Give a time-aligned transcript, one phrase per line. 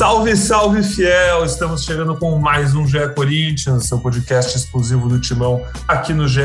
[0.00, 1.44] Salve, salve, fiel!
[1.44, 6.40] Estamos chegando com mais um GE Corinthians, seu podcast exclusivo do Timão aqui no GE.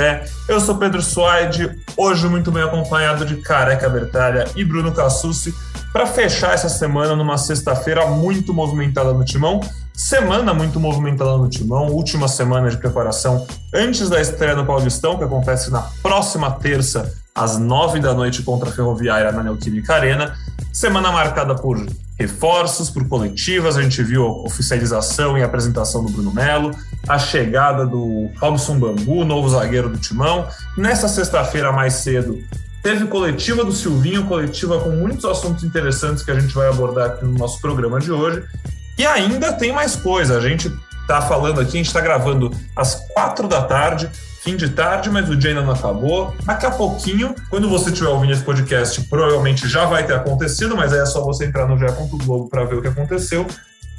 [0.46, 5.56] Eu sou Pedro Suaide, hoje muito bem acompanhado de Careca Bertalha e Bruno Cassucci,
[5.94, 9.62] para fechar essa semana numa sexta-feira muito movimentada no Timão.
[9.94, 15.24] Semana muito movimentada no Timão, última semana de preparação antes da estreia no Paulistão, que
[15.24, 20.38] acontece na próxima terça, às nove da noite, contra a Ferroviária na Neoquímica Arena.
[20.72, 21.86] Semana marcada por
[22.18, 26.72] reforços, por coletivas, a gente viu a oficialização e apresentação do Bruno Melo,
[27.06, 30.48] a chegada do Robson Bambu, novo zagueiro do Timão.
[30.78, 32.42] Nessa sexta-feira, mais cedo,
[32.82, 37.26] teve coletiva do Silvinho, coletiva com muitos assuntos interessantes que a gente vai abordar aqui
[37.26, 38.44] no nosso programa de hoje.
[38.98, 40.38] E ainda tem mais coisa.
[40.38, 44.10] A gente está falando aqui, a gente está gravando às quatro da tarde,
[44.46, 46.32] fim de tarde, mas o dia ainda não acabou.
[46.46, 50.94] Daqui a pouquinho, quando você estiver ouvindo esse podcast, provavelmente já vai ter acontecido, mas
[50.94, 51.76] aí é só você entrar no
[52.24, 53.48] Globo para ver o que aconteceu.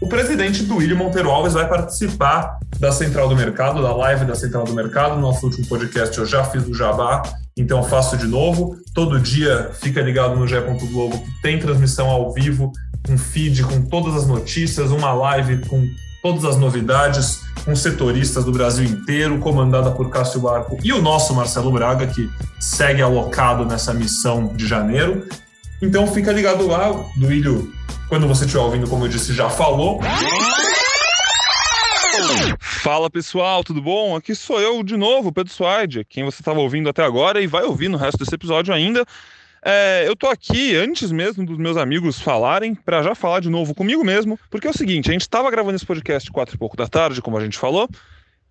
[0.01, 4.37] O presidente do William Monteiro Alves vai participar da Central do Mercado, da live da
[4.37, 5.17] Central do Mercado.
[5.17, 7.23] No nosso último podcast eu já fiz o jabá,
[7.57, 8.77] então faço de novo.
[8.95, 10.61] Todo dia fica ligado no GE.
[10.93, 12.71] Globo, que tem transmissão ao vivo
[13.09, 15.89] um feed com todas as notícias, uma live com
[16.27, 21.33] todas as novidades, com setoristas do Brasil inteiro, comandada por Cássio Barco e o nosso
[21.33, 25.25] Marcelo Braga, que segue alocado nessa missão de janeiro.
[25.81, 27.73] Então fica ligado lá, Duílio,
[28.09, 30.01] quando você estiver ouvindo, como eu disse, já falou.
[32.61, 34.17] Fala pessoal, tudo bom?
[34.17, 37.63] Aqui sou eu de novo, Pedro Suaide, quem você estava ouvindo até agora e vai
[37.63, 39.07] ouvir no resto desse episódio ainda.
[39.69, 43.75] É, eu tô aqui antes mesmo dos meus amigos falarem, para já falar de novo
[43.75, 46.77] comigo mesmo, porque é o seguinte: a gente estava gravando esse podcast quatro e pouco
[46.77, 47.89] da tarde, como a gente falou,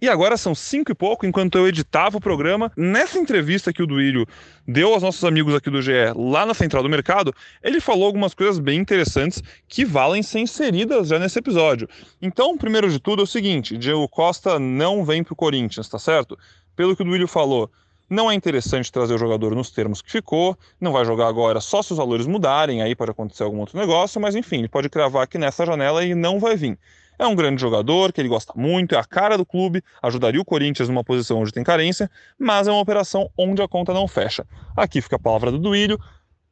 [0.01, 2.69] e agora são cinco e pouco, enquanto eu editava o programa.
[2.75, 4.27] Nessa entrevista que o Duílio
[4.67, 8.33] deu aos nossos amigos aqui do GE lá na Central do Mercado, ele falou algumas
[8.33, 11.87] coisas bem interessantes que valem ser inseridas já nesse episódio.
[12.21, 16.37] Então, primeiro de tudo é o seguinte: Diego Costa não vem pro Corinthians, tá certo?
[16.75, 17.71] Pelo que o Duílio falou,
[18.09, 21.81] não é interessante trazer o jogador nos termos que ficou, não vai jogar agora só
[21.81, 25.23] se os valores mudarem, aí pode acontecer algum outro negócio, mas enfim, ele pode cravar
[25.23, 26.77] aqui nessa janela e não vai vir.
[27.17, 30.45] É um grande jogador, que ele gosta muito, é a cara do clube, ajudaria o
[30.45, 34.45] Corinthians numa posição onde tem carência, mas é uma operação onde a conta não fecha.
[34.75, 35.97] Aqui fica a palavra do Duílio.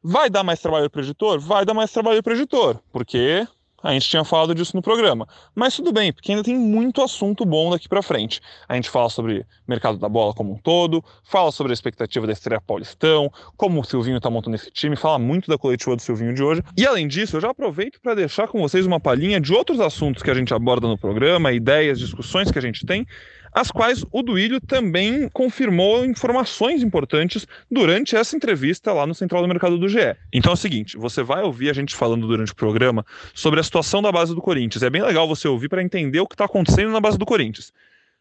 [0.02, 1.38] Vai dar mais trabalho para o editor?
[1.38, 3.46] Vai dar mais trabalho para o editor, porque
[3.84, 5.28] a gente tinha falado disso no programa.
[5.54, 8.40] Mas tudo bem, porque ainda tem muito assunto bom daqui para frente.
[8.66, 12.32] A gente fala sobre mercado da bola como um todo, fala sobre a expectativa da
[12.32, 16.34] estreia Paulistão, como o Silvinho está montando esse time, fala muito da coletiva do Silvinho
[16.34, 16.62] de hoje.
[16.78, 20.22] E além disso, eu já aproveito para deixar com vocês uma palhinha de outros assuntos
[20.22, 23.06] que a gente aborda no programa, ideias, discussões que a gente tem
[23.54, 29.48] as quais o Duílio também confirmou informações importantes durante essa entrevista lá no Central do
[29.48, 30.16] Mercado do GE.
[30.32, 33.62] Então é o seguinte, você vai ouvir a gente falando durante o programa sobre a
[33.62, 34.82] situação da base do Corinthians.
[34.82, 37.72] É bem legal você ouvir para entender o que está acontecendo na base do Corinthians.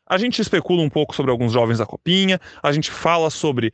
[0.05, 3.73] A gente especula um pouco sobre alguns jovens da Copinha, a gente fala sobre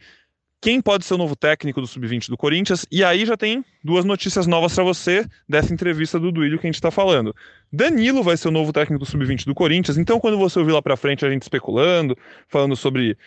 [0.62, 2.86] quem pode ser o novo técnico do Sub-20 do Corinthians.
[2.92, 6.70] E aí já tem duas notícias novas para você dessa entrevista do Duílio que a
[6.70, 7.36] gente está falando.
[7.72, 9.97] Danilo vai ser o novo técnico do Sub-20 do Corinthians.
[9.97, 13.18] Então, quando você ouvir lá para frente a gente especulando, falando sobre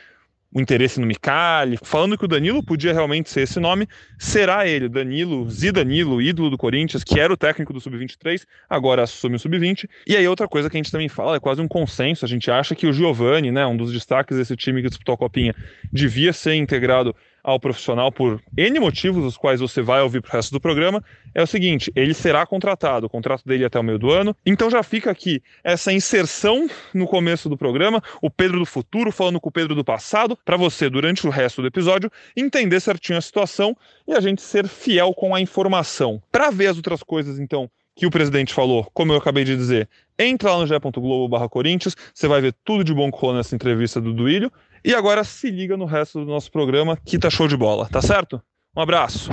[0.52, 4.88] o interesse no Micali, falando que o Danilo podia realmente ser esse nome, será ele,
[4.88, 9.88] Danilo, Zidanilo, ídolo do Corinthians, que era o técnico do Sub-23, agora assume o Sub-20.
[10.06, 12.50] E aí outra coisa que a gente também fala, é quase um consenso, a gente
[12.50, 15.54] acha que o Giovani, né, um dos destaques desse time que disputou a Copinha,
[15.90, 20.52] devia ser integrado ao profissional por N motivos, os quais você vai ouvir pro resto
[20.52, 21.02] do programa,
[21.34, 24.36] é o seguinte: ele será contratado, o contrato dele é até o meio do ano.
[24.46, 29.40] Então já fica aqui essa inserção no começo do programa, o Pedro do futuro falando
[29.40, 33.22] com o Pedro do passado, para você, durante o resto do episódio, entender certinho a
[33.22, 33.76] situação
[34.06, 36.22] e a gente ser fiel com a informação.
[36.30, 39.88] Para ver as outras coisas, então, que o presidente falou, como eu acabei de dizer,
[40.18, 44.00] entra lá no ge.globo Corinthians, você vai ver tudo de bom que rolou nessa entrevista
[44.00, 44.50] do Duílio.
[44.84, 48.02] E agora se liga no resto do nosso programa, que tá show de bola, tá
[48.02, 48.42] certo?
[48.76, 49.30] Um abraço.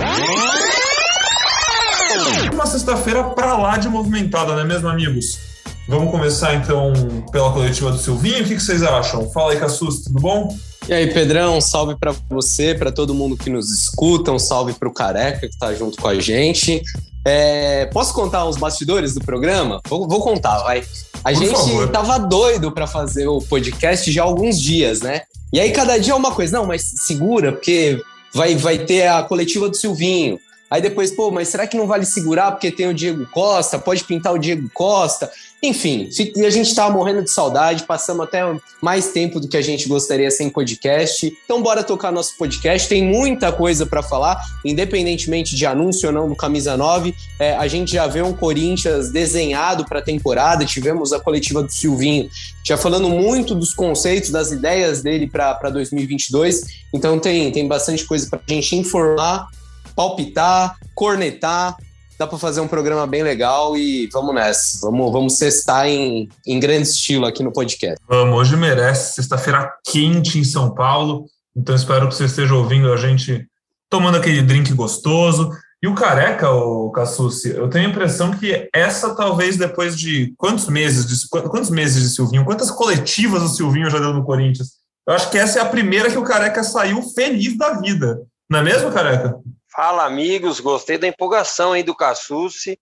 [2.54, 5.40] Uma sexta-feira pra lá de movimentada, não é mesmo, amigos?
[5.88, 6.94] Vamos começar então
[7.32, 8.44] pela coletiva do Silvinho.
[8.44, 9.28] O que, vocês acham?
[9.32, 10.56] Fala aí, Cassus, tudo bom?
[10.88, 14.74] E aí, Pedrão, um salve para você, para todo mundo que nos escuta, um salve
[14.74, 16.84] para o Careca que está junto com a gente.
[17.26, 19.82] É, posso contar os bastidores do programa?
[19.88, 20.84] Vou, vou contar, vai.
[21.24, 21.90] A Por gente favor.
[21.90, 25.24] tava doido para fazer o podcast já há alguns dias, né?
[25.52, 28.00] E aí cada dia é uma coisa, não, mas segura, porque
[28.34, 30.40] vai, vai ter a coletiva do Silvinho.
[30.70, 33.80] Aí depois, pô, mas será que não vale segurar porque tem o Diego Costa?
[33.80, 35.32] Pode pintar o Diego Costa?
[35.62, 36.08] Enfim,
[36.46, 38.40] a gente estava morrendo de saudade, passamos até
[38.82, 41.36] mais tempo do que a gente gostaria sem podcast.
[41.44, 42.88] Então, bora tocar nosso podcast.
[42.88, 47.14] Tem muita coisa para falar, independentemente de anúncio ou não do Camisa 9.
[47.38, 50.64] É, a gente já vê um Corinthians desenhado para a temporada.
[50.66, 52.30] Tivemos a coletiva do Silvinho
[52.64, 56.62] já falando muito dos conceitos, das ideias dele para 2022.
[56.94, 59.50] Então, tem, tem bastante coisa para a gente informar,
[59.96, 61.78] palpitar, cornetar
[62.20, 64.80] dá para fazer um programa bem legal e vamos nessa.
[64.82, 67.98] Vamos, vamos cestar em, em grande estilo aqui no podcast.
[68.10, 69.16] Vamos, hoje merece.
[69.16, 71.28] Sexta-feira quente em São Paulo.
[71.56, 73.48] Então espero que você esteja ouvindo a gente
[73.90, 75.50] tomando aquele drink gostoso.
[75.82, 80.68] E o careca, o Cassucci, eu tenho a impressão que essa talvez depois de quantos
[80.68, 84.72] meses de quantos meses de Silvinho, quantas coletivas o Silvinho já deu no Corinthians?
[85.08, 88.20] Eu acho que essa é a primeira que o careca saiu feliz da vida.
[88.50, 89.38] Não é mesmo, careca?
[89.72, 90.60] Fala, amigos.
[90.60, 92.80] Gostei da empolgação aí do Cassucci.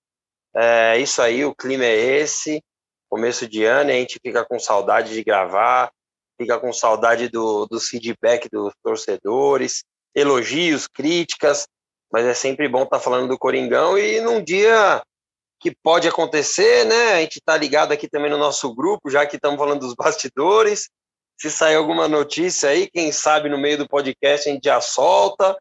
[0.55, 2.63] É isso aí, o clima é esse.
[3.09, 5.91] Começo de ano, a gente fica com saudade de gravar,
[6.39, 11.67] fica com saudade do, do feedback dos torcedores, elogios, críticas,
[12.11, 15.01] mas é sempre bom estar tá falando do Coringão e num dia
[15.59, 17.13] que pode acontecer, né?
[17.13, 20.89] A gente tá ligado aqui também no nosso grupo, já que estamos falando dos bastidores.
[21.39, 25.57] Se sair alguma notícia aí, quem sabe no meio do podcast a gente já solta.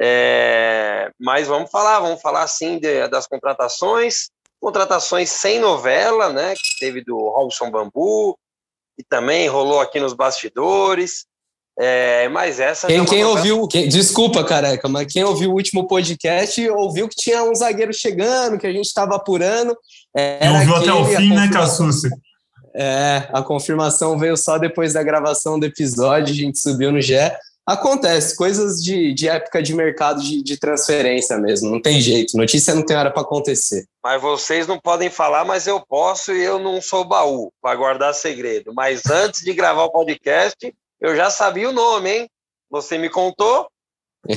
[0.00, 6.54] É, mas vamos falar, vamos falar sim de, das contratações, contratações sem novela, né?
[6.54, 8.38] Que teve do Robson Bambu,
[8.98, 11.26] e também rolou aqui nos bastidores.
[11.78, 12.86] É, mas essa.
[12.86, 17.42] Quem, quem ouviu, quem, desculpa, careca, mas quem ouviu o último podcast ouviu que tinha
[17.42, 19.74] um zagueiro chegando, que a gente estava apurando.
[20.14, 22.10] Era ouviu até o fim, né, Cassucci?
[22.74, 27.14] É, a confirmação veio só depois da gravação do episódio, a gente subiu no GE.
[27.70, 32.74] Acontece, coisas de, de época de mercado de, de transferência mesmo, não tem jeito, notícia
[32.74, 33.84] não tem hora para acontecer.
[34.02, 38.12] Mas vocês não podem falar, mas eu posso e eu não sou baú para guardar
[38.12, 38.74] segredo.
[38.74, 42.30] Mas antes de gravar o podcast, eu já sabia o nome, hein?
[42.68, 43.68] Você me contou,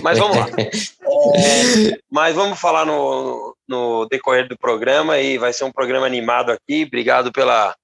[0.03, 0.45] mas vamos lá.
[1.35, 6.51] é, mas vamos falar no, no decorrer do programa e vai ser um programa animado
[6.51, 6.83] aqui.
[6.85, 7.75] Obrigado pela,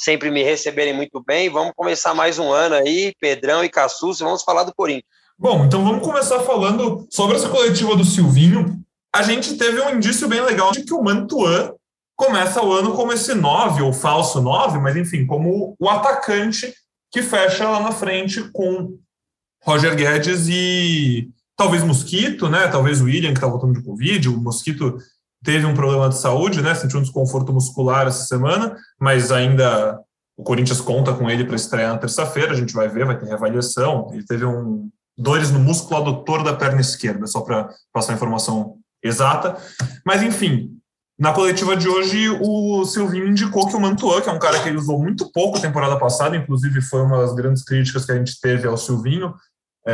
[0.00, 1.50] sempre me receberem muito bem.
[1.50, 5.04] Vamos começar mais um ano aí, Pedrão e Cassus, vamos falar do Corinthians.
[5.38, 8.82] Bom, então vamos começar falando sobre essa coletiva do Silvinho.
[9.14, 11.74] A gente teve um indício bem legal de que o Mantuan
[12.16, 16.72] começa o ano como esse 9, ou falso 9, mas enfim, como o atacante
[17.10, 18.98] que fecha lá na frente com
[19.62, 22.68] Roger Guedes e talvez Mosquito, né?
[22.68, 24.28] Talvez o William, que está voltando de Covid.
[24.30, 24.96] O Mosquito
[25.44, 26.74] teve um problema de saúde, né?
[26.74, 29.98] Sentiu um desconforto muscular essa semana, mas ainda
[30.36, 32.52] o Corinthians conta com ele para estrear na terça-feira.
[32.52, 34.08] A gente vai ver, vai ter reavaliação.
[34.12, 38.76] Ele teve um dores no músculo adutor da perna esquerda, só para passar a informação
[39.02, 39.56] exata.
[40.04, 40.80] Mas enfim,
[41.18, 44.68] na coletiva de hoje, o Silvinho indicou que o Mantuan, que é um cara que
[44.70, 48.40] ele usou muito pouco temporada passada, inclusive foi uma das grandes críticas que a gente
[48.40, 49.34] teve ao Silvinho,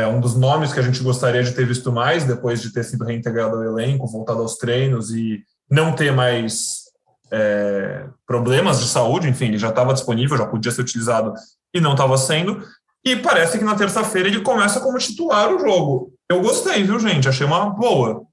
[0.01, 2.83] é um dos nomes que a gente gostaria de ter visto mais depois de ter
[2.83, 6.83] sido reintegrado ao elenco, voltado aos treinos e não ter mais
[7.31, 9.27] é, problemas de saúde.
[9.27, 11.33] Enfim, ele já estava disponível, já podia ser utilizado
[11.73, 12.61] e não estava sendo.
[13.03, 16.13] E parece que na terça-feira ele começa como titular o jogo.
[16.29, 17.29] Eu gostei, viu, gente?
[17.29, 18.23] Achei uma boa.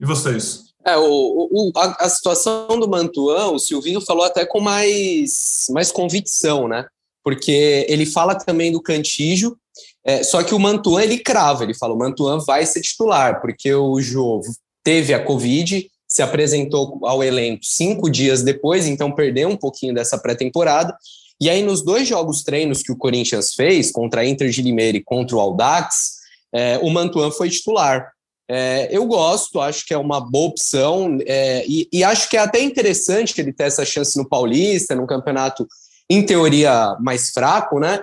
[0.00, 0.64] E vocês?
[0.84, 5.90] É, o, o a, a, situação do Mantuan, o Silvinho falou até com mais, mais
[5.90, 6.86] convicção, né?
[7.24, 9.56] Porque ele fala também do Cantígio,
[10.04, 13.72] é, só que o Mantuan ele crava, ele fala: o Mantuan vai ser titular, porque
[13.74, 14.40] o Jô
[14.82, 20.18] teve a Covid, se apresentou ao elenco cinco dias depois, então perdeu um pouquinho dessa
[20.18, 20.96] pré-temporada.
[21.40, 24.96] E aí, nos dois jogos treinos que o Corinthians fez, contra a Inter de Limeira
[24.96, 26.18] e contra o Aldax,
[26.52, 28.10] é, o Mantuan foi titular.
[28.50, 32.40] É, eu gosto, acho que é uma boa opção, é, e, e, acho que é
[32.40, 35.66] até interessante ele ter essa chance no Paulista, num campeonato,
[36.08, 38.00] em teoria, mais fraco, né?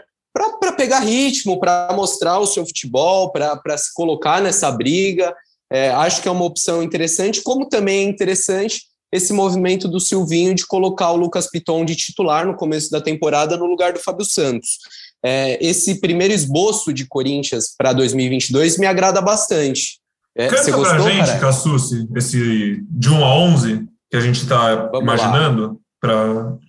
[0.59, 5.33] Para pegar ritmo, para mostrar o seu futebol, para se colocar nessa briga.
[5.71, 10.53] É, acho que é uma opção interessante, como também é interessante esse movimento do Silvinho
[10.53, 14.25] de colocar o Lucas Piton de titular no começo da temporada no lugar do Fábio
[14.25, 14.79] Santos.
[15.23, 19.99] É, esse primeiro esboço de Corinthians para 2022 me agrada bastante.
[20.37, 24.41] É, Canta você gostou, pra gente, Cassucci, esse de 1 a 11 que a gente
[24.41, 25.67] está imaginando?
[25.67, 25.75] Lá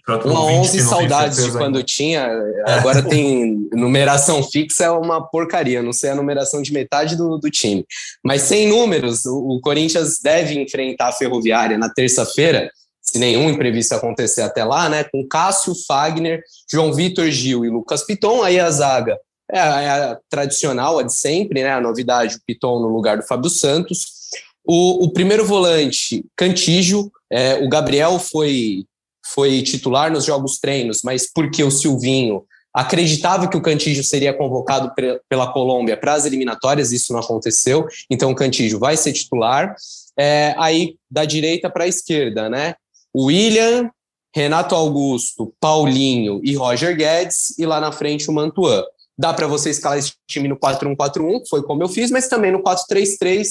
[0.05, 2.28] para Uma 11 saudades de quando tinha,
[2.66, 7.50] agora tem numeração fixa, é uma porcaria, não sei a numeração de metade do, do
[7.50, 7.85] time.
[8.25, 12.71] Mas sem números, o, o Corinthians deve enfrentar a Ferroviária na terça-feira,
[13.02, 15.05] se nenhum imprevisto acontecer até lá, né?
[15.05, 19.16] Com Cássio, Fagner, João Vitor Gil e Lucas Piton, aí a zaga
[19.50, 21.71] é a, é a tradicional, a de sempre, né?
[21.71, 24.16] A novidade, o Piton no lugar do Fábio Santos.
[24.64, 28.85] O, o primeiro volante, Cantígio, é, o Gabriel foi,
[29.33, 34.92] foi titular nos jogos treinos, mas porque o Silvinho acreditava que o Cantígio seria convocado
[35.28, 39.75] pela Colômbia para as eliminatórias, isso não aconteceu, então o Cantígio vai ser titular.
[40.18, 42.75] É, aí, da direita para a esquerda, né?
[43.14, 43.90] William,
[44.35, 48.85] Renato Augusto, Paulinho e Roger Guedes, e lá na frente o Mantuan.
[49.18, 52.62] Dá para você escalar esse time no 4-1-4-1, foi como eu fiz, mas também no
[52.62, 53.47] 4-3-3,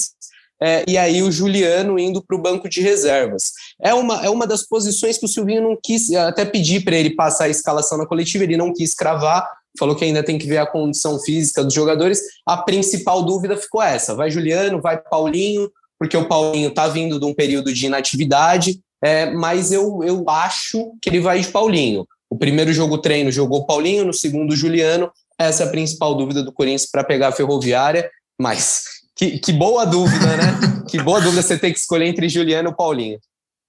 [0.60, 3.52] é, e aí o Juliano indo para o banco de reservas.
[3.80, 7.14] É uma, é uma das posições que o Silvinho não quis, até pedir para ele
[7.14, 9.46] passar a escalação na coletiva, ele não quis cravar,
[9.78, 12.20] falou que ainda tem que ver a condição física dos jogadores.
[12.46, 17.26] A principal dúvida ficou essa: vai Juliano, vai Paulinho, porque o Paulinho está vindo de
[17.26, 22.06] um período de inatividade, é, mas eu, eu acho que ele vai de Paulinho.
[22.30, 25.10] O primeiro jogo treino jogou Paulinho, no segundo Juliano.
[25.38, 28.10] Essa é a principal dúvida do Corinthians para pegar a Ferroviária,
[28.40, 30.52] mas que, que boa dúvida, né?
[30.88, 33.18] que boa dúvida você ter que escolher entre Juliano e Paulinho.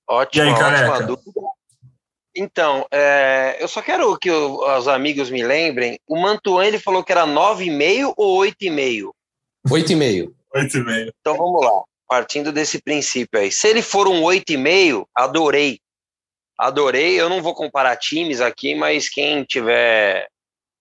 [0.08, 1.42] Ótimo, aí, ótima dúvida.
[2.36, 7.12] Então, é, eu só quero que os amigos me lembrem, o Mantuan ele falou que
[7.12, 9.10] era 9,5 ou 8,5?
[9.68, 10.32] 8,5.
[10.56, 11.12] 8,5.
[11.20, 13.52] Então vamos lá, partindo desse princípio aí.
[13.52, 15.80] Se ele for um 8,5, adorei.
[16.60, 20.28] Adorei, eu não vou comparar times aqui, mas quem tiver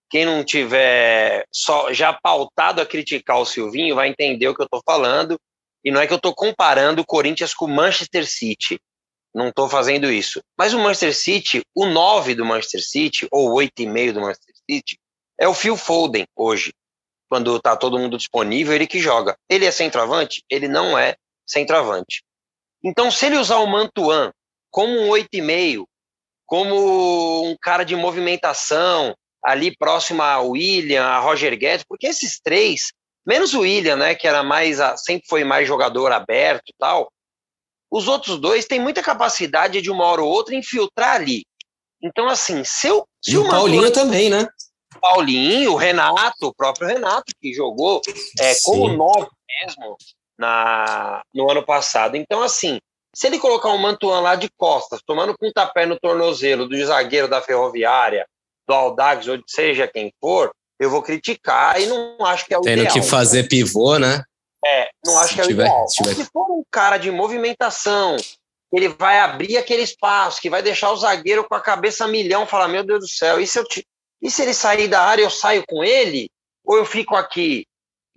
[0.08, 4.66] quem não tiver só já pautado a criticar o Silvinho vai entender o que eu
[4.66, 5.38] estou falando.
[5.84, 8.78] E não é que eu estou comparando o Corinthians com o Manchester City.
[9.34, 10.40] Não estou fazendo isso.
[10.58, 14.98] Mas o Manchester City, o 9 do Manchester City, ou o 8,5 do Manchester City,
[15.38, 16.72] é o Phil Foden hoje.
[17.28, 19.36] Quando está todo mundo disponível, ele que joga.
[19.48, 20.42] Ele é centroavante?
[20.48, 22.22] Ele não é centroavante.
[22.82, 24.32] Então, se ele usar o Mantuan
[24.70, 25.84] como um 8,5,
[26.46, 29.14] como um cara de movimentação,
[29.46, 32.92] ali próximo a William, a Roger Guedes, porque esses três,
[33.24, 37.08] menos o William, né, que era mais sempre foi mais jogador aberto e tal,
[37.88, 41.44] os outros dois têm muita capacidade de uma hora ou outra infiltrar ali.
[42.02, 44.48] Então, assim, se, eu, se e o Paulinho também, né?
[45.00, 48.00] Paulinho, o Renato, o próprio Renato, que jogou
[48.40, 49.96] é, como nove mesmo
[50.36, 52.16] na, no ano passado.
[52.16, 52.80] Então, assim,
[53.14, 57.40] se ele colocar um Mantuan lá de costas, tomando pontapé no tornozelo do zagueiro da
[57.40, 58.26] Ferroviária,
[58.66, 62.62] do Aldax ou seja quem for, eu vou criticar e não acho que é o
[62.62, 62.94] Tendo ideal.
[62.94, 64.22] Tendo que fazer pivô, né?
[64.64, 65.88] É, não acho se que é o ideal.
[65.88, 68.16] Se, se for um cara de movimentação,
[68.72, 72.68] ele vai abrir aquele espaço, que vai deixar o zagueiro com a cabeça milhão, falar,
[72.68, 73.86] meu Deus do céu, e se, eu te...
[74.20, 76.28] e se ele sair da área, eu saio com ele?
[76.64, 77.64] Ou eu fico aqui?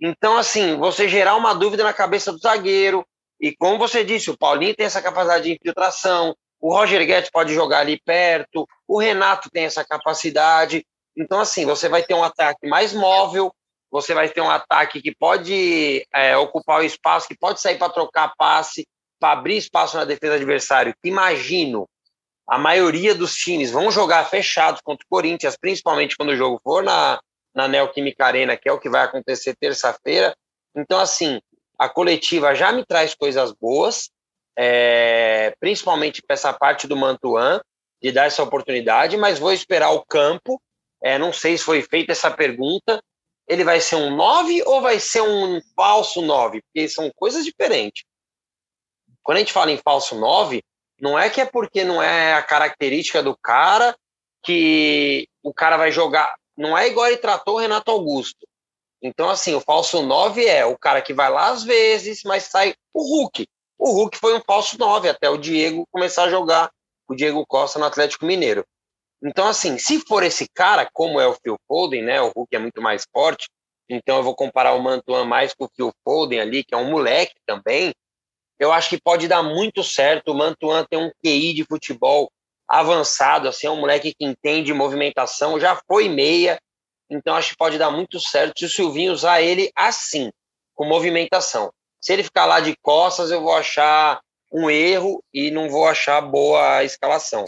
[0.00, 3.06] Então, assim, você gerar uma dúvida na cabeça do zagueiro,
[3.40, 7.54] e como você disse, o Paulinho tem essa capacidade de infiltração, o Roger Guedes pode
[7.54, 10.84] jogar ali perto, o Renato tem essa capacidade.
[11.16, 13.52] Então, assim, você vai ter um ataque mais móvel,
[13.90, 17.92] você vai ter um ataque que pode é, ocupar o espaço, que pode sair para
[17.92, 18.86] trocar passe,
[19.18, 20.94] para abrir espaço na defesa adversário.
[21.02, 21.88] Imagino,
[22.46, 26.82] a maioria dos times vão jogar fechados contra o Corinthians, principalmente quando o jogo for
[26.82, 27.20] na,
[27.54, 30.34] na Neoquímica Arena, que é o que vai acontecer terça-feira.
[30.74, 31.40] Então, assim,
[31.78, 34.10] a coletiva já me traz coisas boas,
[34.56, 37.60] é, principalmente para essa parte do Mantuan,
[38.02, 40.60] de dar essa oportunidade, mas vou esperar o campo.
[41.02, 43.02] É, não sei se foi feita essa pergunta.
[43.46, 46.62] Ele vai ser um 9 ou vai ser um falso 9?
[46.62, 48.04] Porque são coisas diferentes.
[49.22, 50.62] Quando a gente fala em falso 9,
[51.00, 53.96] não é que é porque não é a característica do cara
[54.42, 56.34] que o cara vai jogar.
[56.56, 58.46] Não é igual ele tratou o Renato Augusto.
[59.02, 62.74] Então, assim, o falso 9 é o cara que vai lá às vezes, mas sai
[62.92, 63.46] o Hulk.
[63.82, 66.70] O Hulk foi um falso 9 até o Diego começar a jogar,
[67.08, 68.62] o Diego Costa no Atlético Mineiro.
[69.24, 72.20] Então, assim, se for esse cara, como é o Phil Foden, né?
[72.20, 73.48] O Hulk é muito mais forte,
[73.88, 76.90] então eu vou comparar o Mantuan mais com o Phil Foden ali, que é um
[76.90, 77.94] moleque também.
[78.58, 80.32] Eu acho que pode dar muito certo.
[80.32, 82.30] O Mantuan tem um QI de futebol
[82.68, 86.60] avançado, assim, é um moleque que entende movimentação, já foi meia,
[87.08, 90.30] então acho que pode dar muito certo se o Silvinho usar ele assim,
[90.74, 91.72] com movimentação.
[92.00, 94.20] Se ele ficar lá de costas, eu vou achar
[94.52, 97.44] um erro e não vou achar boa a escalação.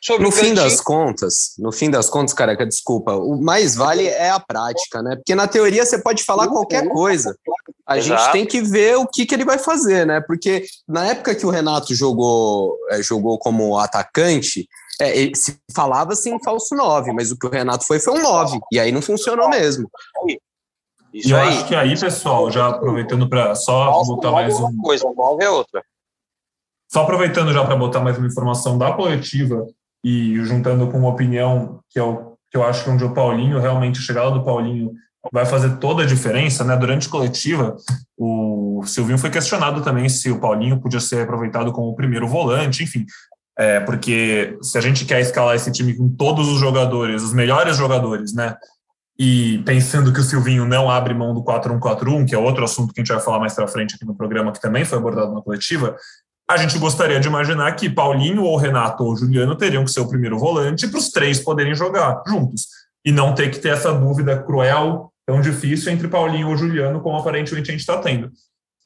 [0.00, 4.30] Sobre no fim das contas, no fim das contas, careca, desculpa, o mais vale é
[4.30, 5.16] a prática, né?
[5.16, 7.36] Porque na teoria você pode falar qualquer coisa.
[7.84, 8.22] A Exato.
[8.22, 10.20] gente tem que ver o que, que ele vai fazer, né?
[10.20, 14.68] Porque na época que o Renato jogou, é, jogou como atacante,
[15.00, 18.60] é, se falava assim falso 9, mas o que o Renato foi foi um 9,
[18.72, 19.90] e aí não funcionou mesmo.
[21.12, 21.48] Isso e eu aí.
[21.48, 24.76] acho que aí, pessoal, já aproveitando para só botar mais é um.
[24.78, 25.82] Coisa, nova é outra.
[26.90, 29.66] Só aproveitando já para botar mais uma informação da coletiva
[30.04, 33.60] e juntando com uma opinião que, é o, que eu acho que onde o Paulinho,
[33.60, 34.92] realmente, a chegada do Paulinho
[35.32, 36.76] vai fazer toda a diferença, né?
[36.76, 37.76] Durante a coletiva,
[38.16, 42.28] o o Silvinho foi questionado também se o Paulinho podia ser aproveitado como o primeiro
[42.28, 43.04] volante, enfim.
[43.58, 47.76] É, porque se a gente quer escalar esse time com todos os jogadores, os melhores
[47.76, 48.54] jogadores, né?
[49.18, 53.00] E pensando que o Silvinho não abre mão do 4-1-4-1, que é outro assunto que
[53.00, 55.42] a gente vai falar mais para frente aqui no programa, que também foi abordado na
[55.42, 55.96] coletiva,
[56.48, 60.08] a gente gostaria de imaginar que Paulinho ou Renato ou Juliano teriam que ser o
[60.08, 62.68] primeiro volante para os três poderem jogar juntos
[63.04, 67.18] e não ter que ter essa dúvida cruel, tão difícil entre Paulinho ou Juliano, como
[67.18, 68.30] aparentemente a gente está tendo.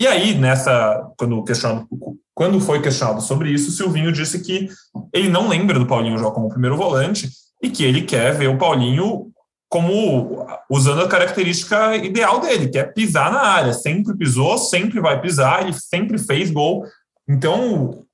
[0.01, 1.87] E aí, nessa, quando, questionado,
[2.35, 4.69] quando foi questionado sobre isso, o Silvinho disse que
[5.13, 7.29] ele não lembra do Paulinho jogar como primeiro volante
[7.63, 9.32] e que ele quer ver o Paulinho
[9.73, 13.73] como usando a característica ideal dele, que é pisar na área.
[13.73, 16.85] Sempre pisou, sempre vai pisar, ele sempre fez gol.
[17.27, 18.05] Então,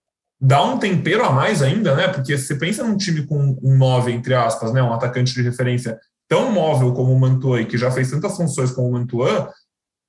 [0.40, 2.06] dá um tempero a mais ainda, né?
[2.06, 4.80] Porque você pensa num time com um 9, entre aspas, né?
[4.80, 5.98] Um atacante de referência
[6.28, 9.52] tão móvel como o Mantua e que já fez tantas funções como o Mantua,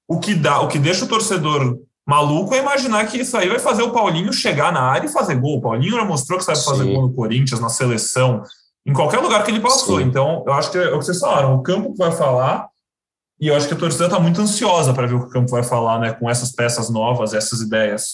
[0.08, 3.60] o que dá, o que deixa o torcedor maluco é imaginar que isso aí vai
[3.60, 5.58] fazer o Paulinho chegar na área e fazer gol.
[5.58, 6.66] O Paulinho já mostrou que sabe Sim.
[6.66, 8.44] fazer gol no Corinthians, na seleção,
[8.86, 10.00] em qualquer lugar que ele passou.
[10.00, 10.06] Sim.
[10.06, 12.68] Então, eu acho que é o que vocês falaram, o campo vai falar
[13.40, 15.52] e eu acho que a torcida está muito ansiosa para ver o que o campo
[15.52, 18.14] vai falar, né, com essas peças novas, essas ideias.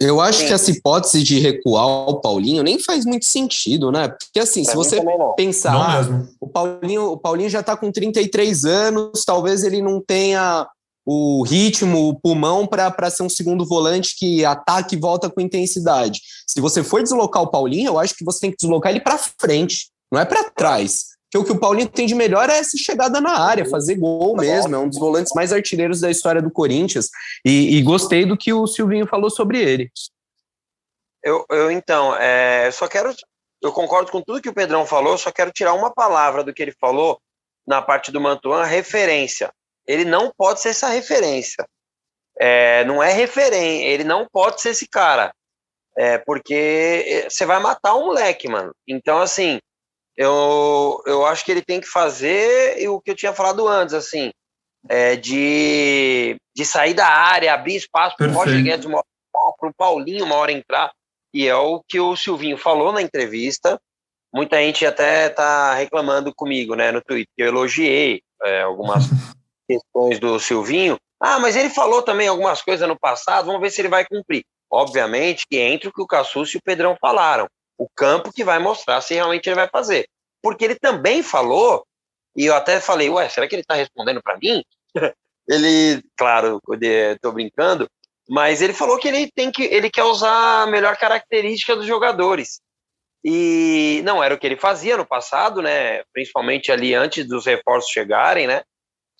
[0.00, 0.46] Eu acho Sim.
[0.48, 4.08] que essa hipótese de recuar o Paulinho nem faz muito sentido, né?
[4.08, 5.00] Porque assim, pra se você
[5.36, 6.04] pensar,
[6.40, 10.66] o Paulinho, o Paulinho já está com 33 anos, talvez ele não tenha
[11.04, 16.20] o ritmo, o pulmão para ser um segundo volante que ataque e volta com intensidade.
[16.46, 19.18] Se você for deslocar o Paulinho, eu acho que você tem que deslocar ele para
[19.18, 21.12] frente, não é para trás.
[21.32, 24.36] Porque o que o Paulinho tem de melhor é essa chegada na área, fazer gol
[24.36, 24.74] mesmo.
[24.76, 27.08] É um dos volantes mais artilheiros da história do Corinthians.
[27.42, 29.90] E, e gostei do que o Silvinho falou sobre ele.
[31.24, 33.14] Eu, eu então, é, só quero.
[33.62, 36.60] Eu concordo com tudo que o Pedrão falou, só quero tirar uma palavra do que
[36.60, 37.18] ele falou
[37.66, 39.50] na parte do Mantuan, referência.
[39.86, 41.64] Ele não pode ser essa referência.
[42.38, 45.32] É, não é referência, ele não pode ser esse cara.
[45.96, 48.74] É, porque você vai matar um moleque, mano.
[48.88, 49.58] Então, assim,
[50.16, 54.32] eu, eu acho que ele tem que fazer o que eu tinha falado antes, assim,
[54.88, 60.24] é, de, de sair da área, abrir espaço para o Roger Guedes, para o Paulinho
[60.24, 60.90] uma hora entrar,
[61.32, 63.80] e é o que o Silvinho falou na entrevista.
[64.32, 69.04] Muita gente até está reclamando comigo, né, no Twitter, eu elogiei é, algumas
[69.78, 70.98] questões do Silvinho.
[71.20, 74.44] Ah, mas ele falou também algumas coisas no passado, vamos ver se ele vai cumprir.
[74.70, 77.46] Obviamente que entre o que o Cassus e o Pedrão falaram
[77.78, 80.06] o campo que vai mostrar se realmente ele vai fazer.
[80.42, 81.84] Porque ele também falou,
[82.36, 84.64] e eu até falei, ué, será que ele está respondendo para mim?
[85.48, 87.88] ele, claro, estou brincando,
[88.28, 92.60] mas ele falou que ele tem que ele quer usar a melhor característica dos jogadores.
[93.24, 96.02] E não era o que ele fazia no passado, né?
[96.12, 98.62] Principalmente ali antes dos reforços chegarem, né?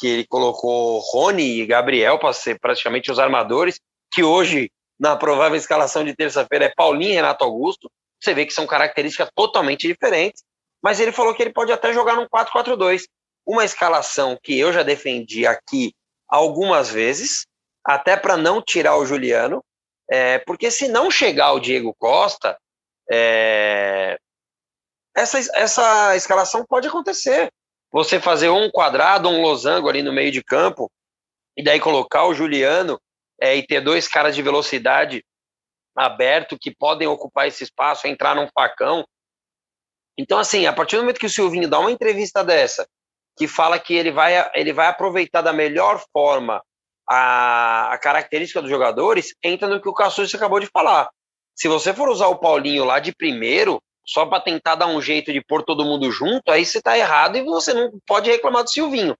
[0.02, 3.78] Que ele colocou Rony e Gabriel para ser praticamente os armadores,
[4.12, 7.88] que hoje, na provável escalação de terça-feira, é Paulinho e Renato Augusto.
[8.20, 10.42] Você vê que são características totalmente diferentes,
[10.82, 13.02] mas ele falou que ele pode até jogar num 4-4-2.
[13.46, 15.94] Uma escalação que eu já defendi aqui
[16.28, 17.46] algumas vezes,
[17.86, 19.62] até para não tirar o Juliano,
[20.10, 22.58] é, porque se não chegar o Diego Costa,
[23.08, 24.18] é,
[25.14, 27.52] essa, essa escalação pode acontecer.
[27.92, 30.90] Você fazer um quadrado, um losango ali no meio de campo,
[31.56, 32.98] e daí colocar o Juliano
[33.40, 35.22] é, e ter dois caras de velocidade
[35.94, 39.04] aberto que podem ocupar esse espaço, entrar num facão.
[40.16, 42.88] Então, assim, a partir do momento que o Silvinho dá uma entrevista dessa,
[43.36, 46.62] que fala que ele vai, ele vai aproveitar da melhor forma
[47.08, 51.10] a, a característica dos jogadores, entra no que o Cassus acabou de falar.
[51.54, 55.32] Se você for usar o Paulinho lá de primeiro, só para tentar dar um jeito
[55.32, 58.70] de pôr todo mundo junto, aí você está errado e você não pode reclamar do
[58.70, 59.16] Silvinho.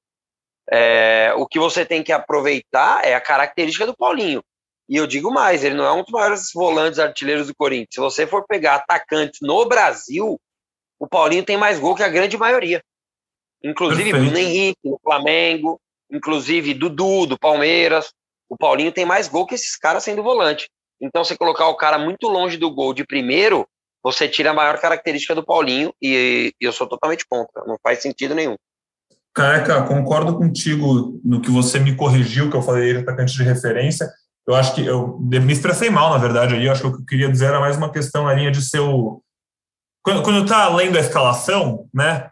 [0.70, 4.42] É, o que você tem que aproveitar é a característica do Paulinho.
[4.88, 7.94] E eu digo mais, ele não é um dos maiores volantes artilheiros do Corinthians.
[7.94, 10.38] Se você for pegar atacantes no Brasil,
[10.98, 12.82] o Paulinho tem mais gol que a grande maioria.
[13.64, 14.24] Inclusive Perfeito.
[14.24, 18.12] Bruno Henrique, do Flamengo, inclusive Dudu, do Palmeiras.
[18.48, 20.68] O Paulinho tem mais gol que esses caras sendo volante.
[21.00, 23.66] Então, você colocar o cara muito longe do gol de primeiro,
[24.02, 27.64] você tira a maior característica do Paulinho e, e eu sou totalmente contra.
[27.66, 28.56] Não faz sentido nenhum.
[29.34, 34.10] Careca, concordo contigo no que você me corrigiu, que eu falei de atacante de referência
[34.46, 36.66] eu acho que eu me expressei mal, na verdade, aí.
[36.66, 38.60] Eu acho que o que eu queria dizer era mais uma questão na linha de
[38.60, 39.22] ser o.
[40.02, 42.28] Quando, quando tá além da escalação, né?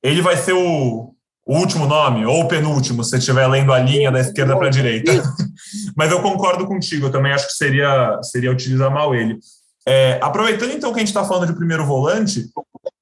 [0.00, 4.12] Ele vai ser o, o último nome, ou o penúltimo, se estiver lendo a linha
[4.12, 5.12] da esquerda para a direita.
[5.96, 9.36] Mas eu concordo contigo, eu também acho que seria, seria utilizar mal ele.
[9.88, 12.44] É, aproveitando então que a gente está falando de primeiro volante,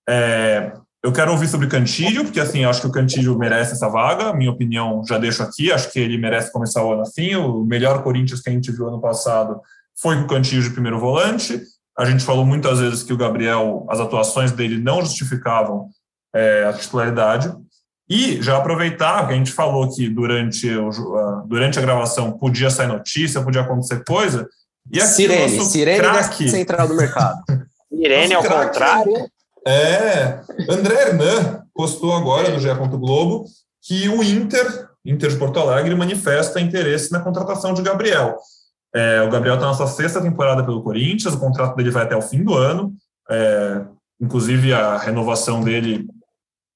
[0.09, 0.73] é,
[1.03, 4.33] eu quero ouvir sobre Cantilho, porque assim, acho que o Cantilho merece essa vaga.
[4.33, 5.73] Minha opinião, já deixo aqui.
[5.73, 7.35] Acho que ele merece começar o ano assim.
[7.35, 9.61] O melhor Corinthians que a gente viu ano passado
[10.01, 11.61] foi com o Cantilho de primeiro volante.
[11.99, 15.89] A gente falou muitas vezes que o Gabriel, as atuações dele não justificavam
[16.33, 17.53] é, a titularidade.
[18.09, 20.91] E já aproveitar que a gente falou que durante, o,
[21.49, 24.49] durante a gravação podia sair notícia, podia acontecer coisa.
[24.93, 27.43] E aqui Sirene, Sirene craque, central do mercado.
[27.89, 29.29] Sirene ao contrário.
[29.67, 32.69] É, André Hernan postou agora no GE.
[32.99, 33.47] Globo
[33.83, 38.37] que o Inter, Inter de Porto Alegre, manifesta interesse na contratação de Gabriel.
[38.95, 42.17] É, o Gabriel está na sua sexta temporada pelo Corinthians, o contrato dele vai até
[42.17, 42.95] o fim do ano.
[43.31, 43.85] É,
[44.21, 46.07] inclusive, a renovação dele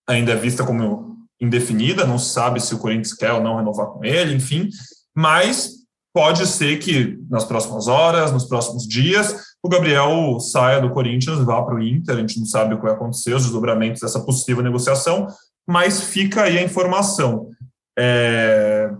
[0.09, 3.87] ainda é vista como indefinida, não se sabe se o Corinthians quer ou não renovar
[3.87, 4.69] com ele, enfim.
[5.15, 5.80] Mas
[6.13, 11.63] pode ser que nas próximas horas, nos próximos dias, o Gabriel saia do Corinthians, vá
[11.63, 12.17] para o Inter.
[12.17, 15.27] A gente não sabe o que vai acontecer, os desdobramentos dessa possível negociação,
[15.69, 17.49] mas fica aí a informação.
[17.99, 18.91] É...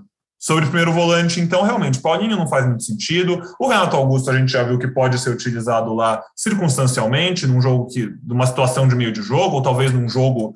[0.43, 3.43] Sobre o primeiro volante, então, realmente, Paulinho não faz muito sentido.
[3.61, 7.89] O Renato Augusto, a gente já viu que pode ser utilizado lá circunstancialmente, num jogo
[7.89, 10.55] que, numa situação de meio de jogo, ou talvez num jogo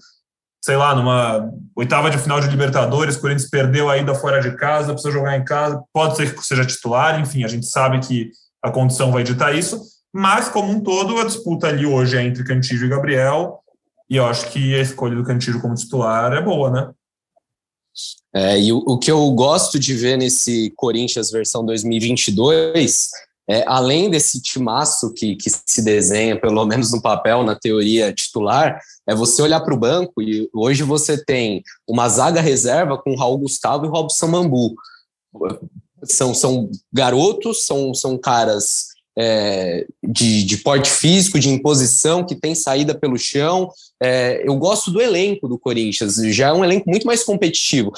[0.64, 4.56] sei lá, numa oitava de final de Libertadores, o Corinthians perdeu a ida fora de
[4.56, 8.30] casa, precisa jogar em casa, pode ser que seja titular, enfim, a gente sabe que
[8.62, 9.78] a condição vai ditar isso,
[10.10, 13.60] mas como um todo, a disputa ali hoje é entre Cantillo e Gabriel,
[14.08, 16.90] e eu acho que a escolha do Cantillo como titular é boa, né?
[18.34, 23.10] É, e o, o que eu gosto de ver nesse Corinthians versão 2022
[23.48, 28.80] é, além desse timaço que, que se desenha, pelo menos no papel, na teoria titular,
[29.06, 33.38] é você olhar para o banco e hoje você tem uma zaga reserva com Raul
[33.38, 34.74] Gustavo e Robson Mambu.
[36.04, 42.54] São, são garotos, são, são caras é, de, de porte físico, de imposição, que tem
[42.54, 43.70] saída pelo chão.
[44.02, 47.92] É, eu gosto do elenco do Corinthians, já é um elenco muito mais competitivo.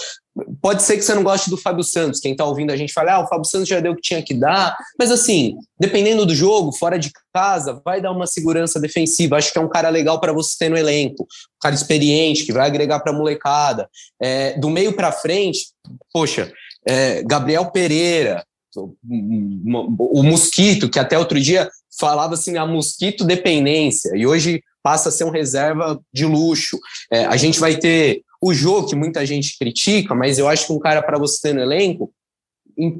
[0.61, 3.15] Pode ser que você não goste do Fábio Santos, quem está ouvindo a gente fala,
[3.15, 6.35] ah, o Fábio Santos já deu o que tinha que dar, mas assim, dependendo do
[6.35, 9.37] jogo, fora de casa, vai dar uma segurança defensiva.
[9.37, 12.53] Acho que é um cara legal para você ter no elenco, um cara experiente, que
[12.53, 13.89] vai agregar para a molecada.
[14.21, 15.69] É, do meio para frente,
[16.13, 16.53] poxa,
[16.87, 18.45] é, Gabriel Pereira,
[18.83, 25.13] o mosquito, que até outro dia falava assim, a mosquito dependência, e hoje passa a
[25.13, 26.79] ser um reserva de luxo.
[27.11, 30.73] É, a gente vai ter o jogo que muita gente critica, mas eu acho que
[30.73, 32.13] um cara para você ter no elenco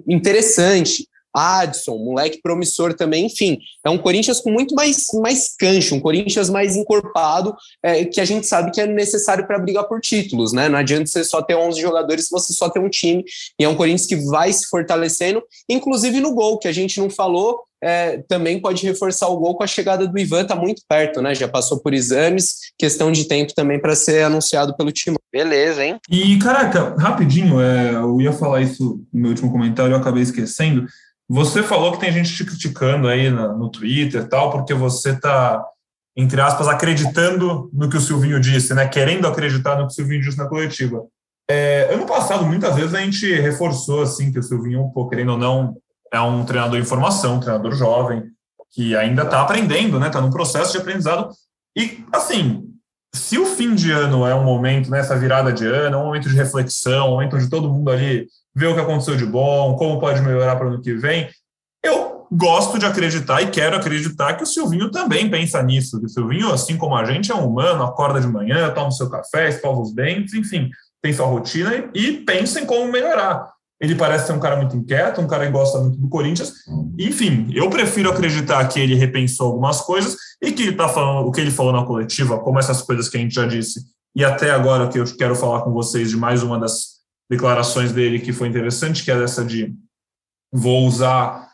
[0.09, 1.07] interessante.
[1.37, 6.49] Adson, moleque promissor também, enfim, é um Corinthians com muito mais, mais cancho, um Corinthians
[6.49, 10.69] mais encorpado, é, que a gente sabe que é necessário para brigar por títulos, né?
[10.69, 13.23] Não adianta você só ter 11 jogadores se você só ter um time,
[13.59, 17.11] e é um Corinthians que vai se fortalecendo, inclusive no gol, que a gente não
[17.11, 21.21] falou, é, também pode reforçar o gol com a chegada do Ivan, tá muito perto,
[21.21, 21.35] né?
[21.35, 25.17] Já passou por exames, questão de tempo também para ser anunciado pelo time.
[25.31, 25.99] Beleza, hein?
[26.11, 30.87] E, caraca, rapidinho, é, eu ia falar isso no meu último comentário, eu acabei esquecendo.
[31.29, 35.65] Você falou que tem gente te criticando aí no, Twitter e tal, porque você está,
[36.17, 38.87] entre aspas, acreditando no que o Silvinho disse, né?
[38.87, 41.05] Querendo acreditar no que o Silvinho disse na coletiva.
[41.51, 45.39] É, ano passado, muitas vezes, a gente reforçou assim que o Silvinho, pô, querendo ou
[45.39, 45.77] não,
[46.13, 48.25] é um treinador em formação, um treinador jovem,
[48.71, 50.07] que ainda está aprendendo, né?
[50.07, 51.31] Está num processo de aprendizado.
[51.77, 52.66] E, assim,
[53.17, 56.05] se o fim de ano é um momento, nessa né, virada de ano, é um
[56.05, 59.75] momento de reflexão, um momento onde todo mundo ali ver o que aconteceu de bom,
[59.77, 61.29] como pode melhorar para o ano que vem.
[61.83, 66.01] Eu gosto de acreditar e quero acreditar que o Silvinho também pensa nisso.
[66.03, 69.09] O Silvinho, assim como a gente, é um humano, acorda de manhã, toma o seu
[69.09, 70.71] café, escova os dentes, enfim,
[71.03, 73.56] tem sua rotina e, pensa em como melhorar.
[73.81, 76.55] Ele parece ser um cara muito inquieto, um cara que gosta muito do Corinthians.
[76.99, 81.33] Enfim, eu prefiro acreditar que ele repensou algumas coisas e que ele tá falando, o
[81.33, 83.85] que ele falou na coletiva, como essas coisas que a gente já disse,
[84.15, 86.97] e até agora que eu quero falar com vocês de mais uma das
[87.31, 89.75] declarações dele que foi interessante, que é essa de
[90.51, 91.49] vou usar,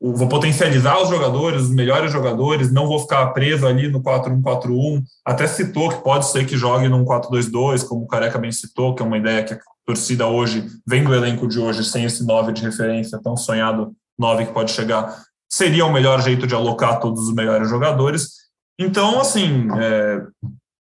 [0.00, 5.02] vou potencializar os jogadores, os melhores jogadores, não vou ficar preso ali no 4-1-4-1.
[5.24, 9.02] Até citou que pode ser que jogue num 4-2-2, como o Careca bem citou, que
[9.02, 9.58] é uma ideia que
[9.90, 14.46] torcida hoje, vem do elenco de hoje, sem esse 9 de referência, tão sonhado 9
[14.46, 18.28] que pode chegar, seria o melhor jeito de alocar todos os melhores jogadores.
[18.78, 20.22] Então, assim, é,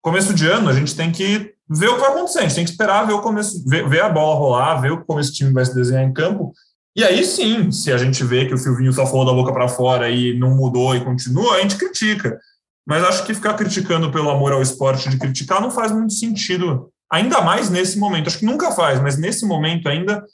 [0.02, 2.40] começo de ano, a gente tem que ver o que vai acontecer.
[2.40, 5.20] A gente tem que esperar ver o começo, ver, ver a bola rolar, ver como
[5.20, 6.52] esse time vai se desenhar em campo.
[6.96, 9.70] E aí sim, se a gente vê que o Silvinho só falou da boca para
[9.70, 12.38] fora e não mudou e continua, a gente critica.
[12.86, 16.92] Mas acho que ficar criticando pelo amor ao esporte de criticar não faz muito sentido,
[17.12, 18.28] ainda mais nesse momento.
[18.28, 20.26] Acho que nunca faz, mas nesse momento ainda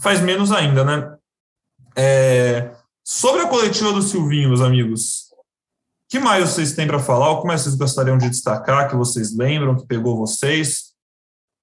[0.00, 1.16] faz menos ainda, né?
[1.96, 2.70] É...
[3.02, 7.30] Sobre a coletiva do Silvinho, meus amigos, o que mais vocês têm para falar?
[7.30, 10.94] O que mais vocês gostariam de destacar, que vocês lembram, que pegou vocês?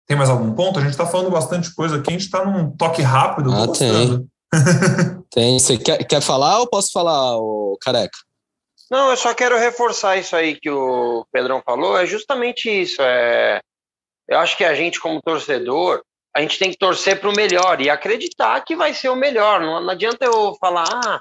[0.08, 0.78] Tem mais algum ponto?
[0.78, 3.52] A gente está falando bastante coisa aqui, a gente está num toque rápido.
[3.54, 4.28] Ah, tem.
[5.32, 5.60] tem.
[5.60, 8.18] Você quer, quer falar ou posso falar, ô, careca?
[8.92, 11.98] Não, eu só quero reforçar isso aí que o Pedrão falou.
[11.98, 13.02] É justamente isso.
[13.02, 13.62] É...
[14.32, 16.02] Eu acho que a gente, como torcedor,
[16.34, 19.60] a gente tem que torcer para o melhor e acreditar que vai ser o melhor.
[19.60, 21.20] Não, não adianta eu falar, ah,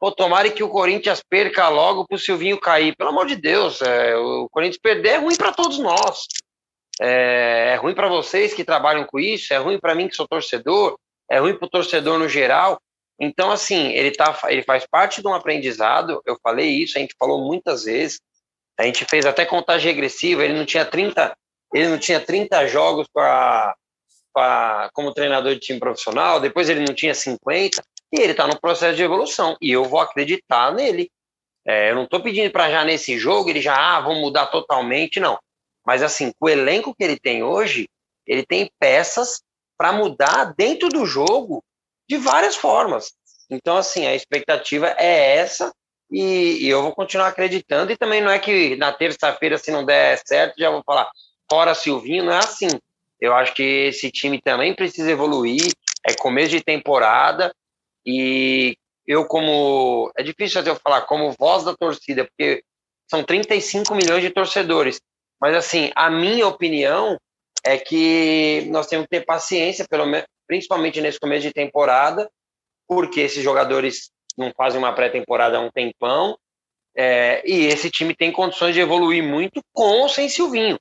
[0.00, 2.96] pô, tomara que o Corinthians perca logo para o Silvinho cair.
[2.96, 6.22] Pelo amor de Deus, é, o Corinthians perder é ruim para todos nós.
[6.98, 10.26] É, é ruim para vocês que trabalham com isso, é ruim para mim que sou
[10.26, 10.98] torcedor,
[11.30, 12.80] é ruim para o torcedor no geral.
[13.20, 17.14] Então, assim, ele, tá, ele faz parte de um aprendizado, eu falei isso, a gente
[17.18, 18.18] falou muitas vezes,
[18.78, 21.36] a gente fez até contagem regressiva, ele não tinha 30,
[21.76, 23.74] ele não tinha 30 jogos para
[24.94, 28.96] como treinador de time profissional, depois ele não tinha 50, e ele está no processo
[28.96, 31.10] de evolução, e eu vou acreditar nele.
[31.66, 35.20] É, eu não estou pedindo para já nesse jogo ele já, ah, vamos mudar totalmente,
[35.20, 35.38] não.
[35.84, 37.88] Mas assim, com o elenco que ele tem hoje,
[38.26, 39.42] ele tem peças
[39.76, 41.62] para mudar dentro do jogo
[42.08, 43.12] de várias formas.
[43.50, 45.72] Então, assim, a expectativa é essa
[46.10, 47.92] e, e eu vou continuar acreditando.
[47.92, 51.10] E também não é que na terça-feira, se não der certo, já vou falar
[51.50, 52.68] fora Silvinho, não é assim.
[53.20, 55.70] Eu acho que esse time também precisa evoluir.
[56.06, 57.52] É começo de temporada
[58.04, 60.12] e eu, como.
[60.16, 62.62] É difícil até eu falar, como voz da torcida, porque
[63.08, 65.00] são 35 milhões de torcedores.
[65.40, 67.16] Mas, assim, a minha opinião
[67.64, 70.04] é que nós temos que ter paciência, pelo
[70.46, 72.28] principalmente nesse começo de temporada,
[72.86, 76.38] porque esses jogadores não fazem uma pré-temporada há um tempão,
[76.96, 80.78] é, e esse time tem condições de evoluir muito com ou sem Silvinho.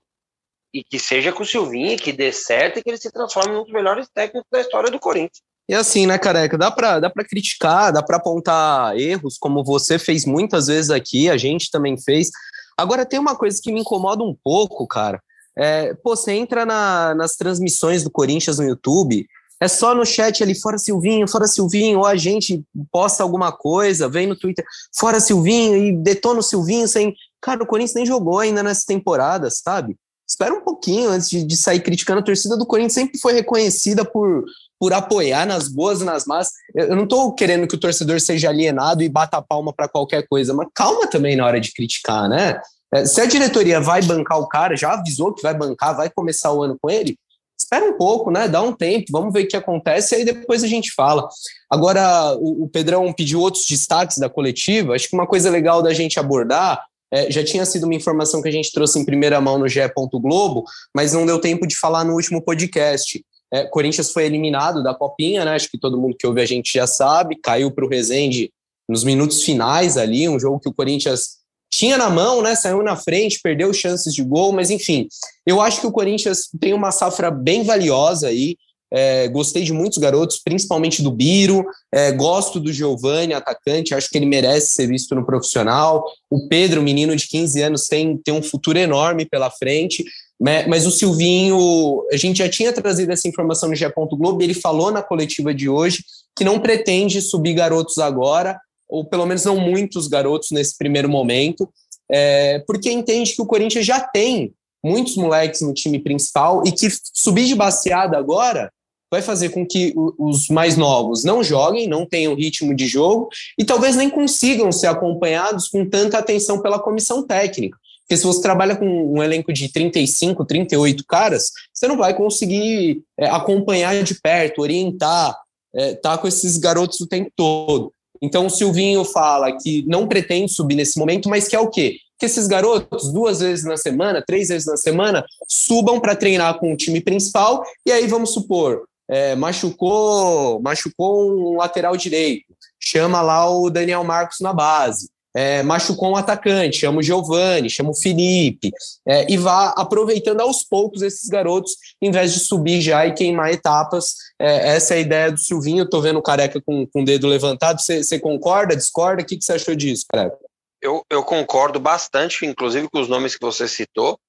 [0.75, 3.59] E que seja com o Silvinho, que dê certo e que ele se transforme em
[3.59, 5.41] um dos melhores técnicos da história do Corinthians.
[5.69, 10.25] E assim, né, careca, dá pra, dá criticar, dá pra apontar erros, como você fez
[10.25, 12.29] muitas vezes aqui, a gente também fez.
[12.77, 15.23] Agora, tem uma coisa que me incomoda um pouco, cara.
[15.57, 19.25] É, pô, você entra na, nas transmissões do Corinthians no YouTube,
[19.61, 22.61] é só no chat ali, fora Silvinho, fora Silvinho, ou a gente
[22.91, 24.65] posta alguma coisa, vem no Twitter,
[24.97, 27.15] fora Silvinho, e detona o Silvinho sem.
[27.41, 29.95] Cara, o Corinthians nem jogou ainda nessa temporada, sabe?
[30.27, 32.19] Espera um pouquinho antes de, de sair criticando.
[32.19, 34.43] A torcida do Corinthians sempre foi reconhecida por,
[34.79, 36.49] por apoiar nas boas e nas más.
[36.73, 39.87] Eu, eu não estou querendo que o torcedor seja alienado e bata a palma para
[39.87, 42.59] qualquer coisa, mas calma também na hora de criticar, né?
[42.93, 46.51] É, se a diretoria vai bancar o cara, já avisou que vai bancar, vai começar
[46.51, 47.17] o ano com ele,
[47.57, 48.47] espera um pouco, né?
[48.47, 51.27] Dá um tempo, vamos ver o que acontece e aí depois a gente fala.
[51.69, 54.93] Agora, o, o Pedrão pediu outros destaques da coletiva.
[54.93, 58.49] Acho que uma coisa legal da gente abordar é, já tinha sido uma informação que
[58.49, 59.79] a gente trouxe em primeira mão no GE.
[60.13, 60.63] Globo,
[60.93, 63.23] mas não deu tempo de falar no último podcast.
[63.53, 65.55] É, Corinthians foi eliminado da Copinha, né?
[65.55, 68.51] Acho que todo mundo que ouve a gente já sabe, caiu para o Rezende
[68.87, 71.37] nos minutos finais ali, um jogo que o Corinthians
[71.71, 72.55] tinha na mão, né?
[72.55, 75.07] Saiu na frente, perdeu chances de gol, mas enfim,
[75.45, 78.55] eu acho que o Corinthians tem uma safra bem valiosa aí.
[78.93, 81.65] É, gostei de muitos garotos, principalmente do Biro.
[81.93, 86.05] É, gosto do Giovanni, atacante, acho que ele merece ser visto no profissional.
[86.29, 90.03] O Pedro, menino de 15 anos, tem, tem um futuro enorme pela frente.
[90.39, 90.67] Né?
[90.67, 93.91] Mas o Silvinho, a gente já tinha trazido essa informação no G.
[94.11, 96.03] Globo, ele falou na coletiva de hoje
[96.37, 101.69] que não pretende subir garotos agora, ou pelo menos não muitos garotos nesse primeiro momento,
[102.11, 104.53] é, porque entende que o Corinthians já tem
[104.85, 108.71] muitos moleques no time principal e que subir de baseada agora
[109.11, 113.63] vai fazer com que os mais novos não joguem, não tenham ritmo de jogo e
[113.63, 117.77] talvez nem consigam ser acompanhados com tanta atenção pela comissão técnica.
[118.01, 123.01] Porque se você trabalha com um elenco de 35, 38 caras, você não vai conseguir
[123.17, 125.35] é, acompanhar de perto, orientar,
[125.73, 127.91] é, tá com esses garotos o tempo todo.
[128.21, 131.97] Então o Silvinho fala que não pretende subir nesse momento, mas que é o quê?
[132.19, 136.73] Que esses garotos, duas vezes na semana, três vezes na semana, subam para treinar com
[136.73, 142.45] o time principal, e aí vamos supor, é, machucou, machucou um lateral direito,
[142.79, 147.89] chama lá o Daniel Marcos na base é, machucou um atacante, chama o Giovani, chama
[147.89, 148.71] o Felipe,
[149.05, 153.51] é, e vá aproveitando aos poucos esses garotos, em vez de subir já e queimar
[153.51, 154.15] etapas.
[154.39, 155.89] É, essa é a ideia do Silvinho.
[155.89, 157.81] Tô vendo o careca com, com o dedo levantado.
[157.81, 159.21] Você concorda, discorda?
[159.21, 160.37] O que você achou disso, careca?
[160.85, 164.19] Eu, eu concordo bastante, inclusive com os nomes que você citou.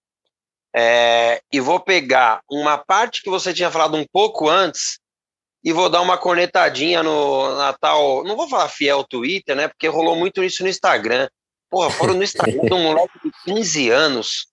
[0.74, 4.98] É, e vou pegar uma parte que você tinha falado um pouco antes,
[5.62, 8.24] e vou dar uma cornetadinha no Natal.
[8.24, 9.68] Não vou falar fiel Twitter, né?
[9.68, 11.28] Porque rolou muito isso no Instagram.
[11.68, 14.46] Porra, foram no Instagram de um moleque de 15 anos.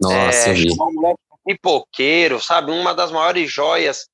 [0.00, 2.72] Nossa, é, um moleque pipoqueiro, sabe?
[2.72, 4.06] Uma das maiores joias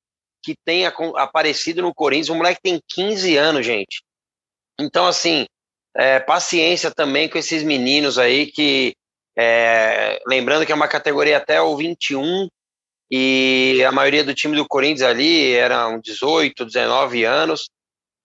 [0.43, 2.29] que tem aparecido no Corinthians.
[2.29, 4.03] O moleque tem 15 anos, gente.
[4.79, 5.47] Então, assim,
[5.95, 8.95] é, paciência também com esses meninos aí que,
[9.37, 12.49] é, lembrando que é uma categoria até o 21,
[13.09, 17.69] e a maioria do time do Corinthians ali eram 18, 19 anos,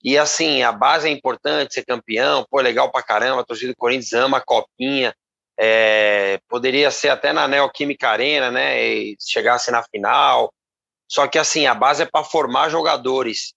[0.02, 3.76] e assim, a base é importante, ser campeão, pô, legal pra caramba, a torcida do
[3.76, 5.14] Corinthians ama a copinha,
[5.58, 10.52] é, poderia ser até na Neoquímica Arena, né, e chegasse na final,
[11.06, 13.52] só que assim, a base é para formar jogadores,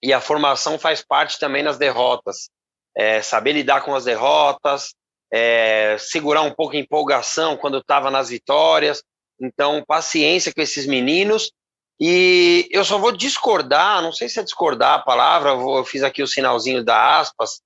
[0.00, 2.48] e a formação faz parte também nas derrotas,
[2.96, 4.94] é, saber lidar com as derrotas,
[5.32, 9.02] é, segurar um pouco a empolgação quando estava nas vitórias,
[9.40, 11.50] então paciência com esses meninos,
[11.98, 16.22] e eu só vou discordar, não sei se é discordar a palavra, eu fiz aqui
[16.22, 17.60] o sinalzinho da aspas,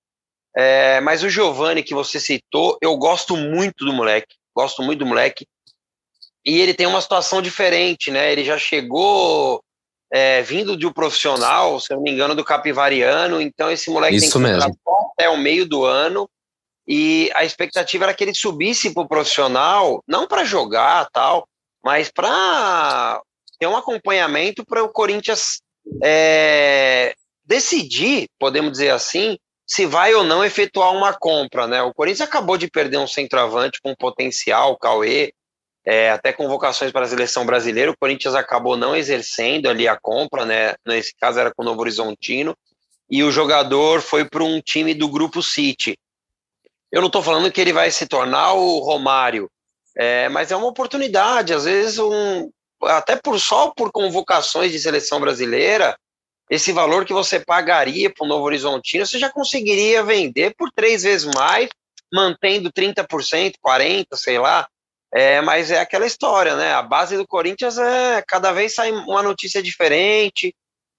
[0.56, 5.06] é, mas o Giovanni que você citou, eu gosto muito do moleque, gosto muito do
[5.06, 5.46] moleque,
[6.44, 8.30] e ele tem uma situação diferente, né?
[8.30, 9.60] Ele já chegou
[10.12, 14.16] é, vindo de um profissional, se eu não me engano, do Capivariano, então esse moleque
[14.16, 14.78] Isso tem que mesmo.
[15.12, 16.28] até o meio do ano,
[16.86, 21.48] e a expectativa era que ele subisse para o profissional, não para jogar tal,
[21.84, 23.20] mas para
[23.58, 25.60] ter um acompanhamento para o Corinthians
[26.02, 27.14] é,
[27.44, 31.82] decidir, podemos dizer assim, se vai ou não efetuar uma compra, né?
[31.82, 35.32] O Corinthians acabou de perder um centroavante com potencial, o Cauê,
[35.86, 40.44] é, até convocações para a seleção brasileira, o Corinthians acabou não exercendo ali a compra,
[40.44, 40.74] né?
[40.84, 42.56] Nesse caso era com o Novo Horizontino,
[43.08, 45.96] e o jogador foi para um time do Grupo City.
[46.90, 49.48] Eu não estou falando que ele vai se tornar o Romário,
[49.96, 52.50] é, mas é uma oportunidade, às vezes um,
[52.82, 55.96] até por só por convocações de seleção brasileira,
[56.50, 61.02] esse valor que você pagaria para o Novo Horizontino, você já conseguiria vender por três
[61.04, 61.68] vezes mais,
[62.12, 64.66] mantendo 30%, 40%, sei lá.
[65.16, 66.74] É, mas é aquela história, né?
[66.74, 70.54] A base do Corinthians é cada vez sai uma notícia diferente,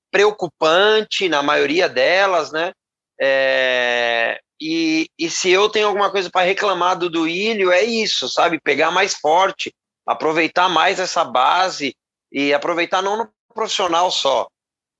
[0.10, 2.74] preocupante na maioria delas, né?
[3.22, 8.60] É, e, e se eu tenho alguma coisa para reclamar do Duílio, é isso, sabe?
[8.60, 9.72] Pegar mais forte,
[10.04, 11.96] aproveitar mais essa base
[12.32, 14.48] e aproveitar não no profissional só.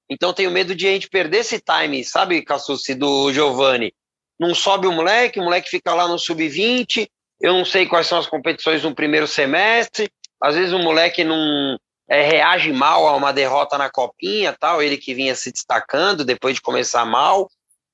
[0.08, 3.92] Então tenho medo de a gente perder esse time, sabe, Cassucci, do Giovani?
[4.40, 7.08] Não sobe o moleque, o moleque fica lá no sub-20,
[7.40, 10.10] eu não sei quais são as competições no primeiro semestre,
[10.42, 14.98] às vezes o moleque não é, reage mal a uma derrota na copinha, tal, ele
[14.98, 17.50] que vinha se destacando depois de começar mal,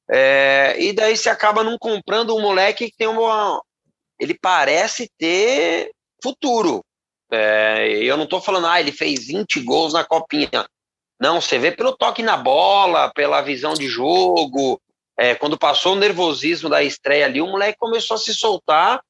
[0.10, 3.62] é, e daí se acaba não comprando um moleque que tem uma.
[4.20, 6.84] Ele parece ter futuro,
[7.34, 10.68] é, eu não estou falando, ah, ele fez 20 gols na copinha.
[11.20, 14.80] Não, você vê pelo toque na bola, pela visão de jogo.
[15.18, 19.02] É, quando passou o nervosismo da estreia ali, o moleque começou a se soltar.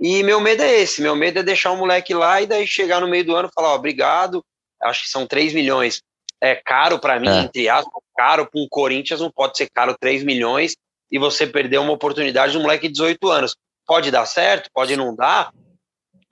[0.00, 3.00] E meu medo é esse: meu medo é deixar o moleque lá e daí chegar
[3.00, 4.42] no meio do ano e falar, ó, obrigado,
[4.82, 6.02] acho que são 3 milhões.
[6.40, 7.40] É caro para mim, é.
[7.40, 10.74] entre aspas, caro para um Corinthians, não pode ser caro 3 milhões
[11.12, 13.54] e você perder uma oportunidade de um moleque de 18 anos.
[13.86, 15.52] Pode dar certo, pode não dar,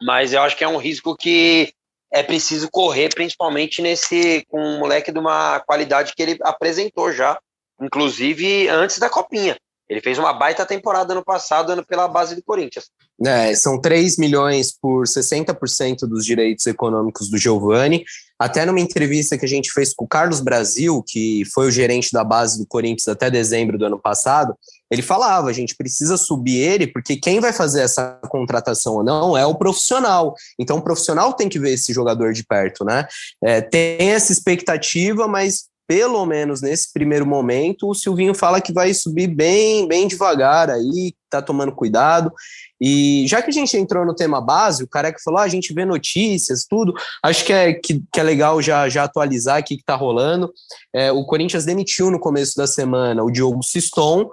[0.01, 1.73] mas eu acho que é um risco que
[2.11, 7.39] é preciso correr, principalmente nesse com um moleque de uma qualidade que ele apresentou já,
[7.81, 9.59] inclusive antes da copinha.
[9.89, 12.91] Ele fez uma baita temporada no passado pela base do Corinthians.
[13.25, 18.05] É, são 3 milhões por 60% dos direitos econômicos do Giovani.
[18.39, 22.13] Até numa entrevista que a gente fez com o Carlos Brasil, que foi o gerente
[22.13, 24.55] da base do Corinthians até dezembro do ano passado,
[24.89, 29.37] ele falava: a gente precisa subir ele, porque quem vai fazer essa contratação ou não
[29.37, 30.35] é o profissional.
[30.59, 33.09] Então o profissional tem que ver esse jogador de perto, né?
[33.43, 38.93] É, tem essa expectativa, mas pelo menos nesse primeiro momento, o Silvinho fala que vai
[38.93, 42.31] subir bem, bem devagar aí, tá tomando cuidado.
[42.79, 45.73] E já que a gente entrou no tema base, o Careca falou, ah, a gente
[45.73, 46.93] vê notícias, tudo,
[47.25, 50.53] acho que é, que, que é legal já, já atualizar aqui que tá rolando.
[50.95, 54.29] É, o Corinthians demitiu no começo da semana o Diogo Siston,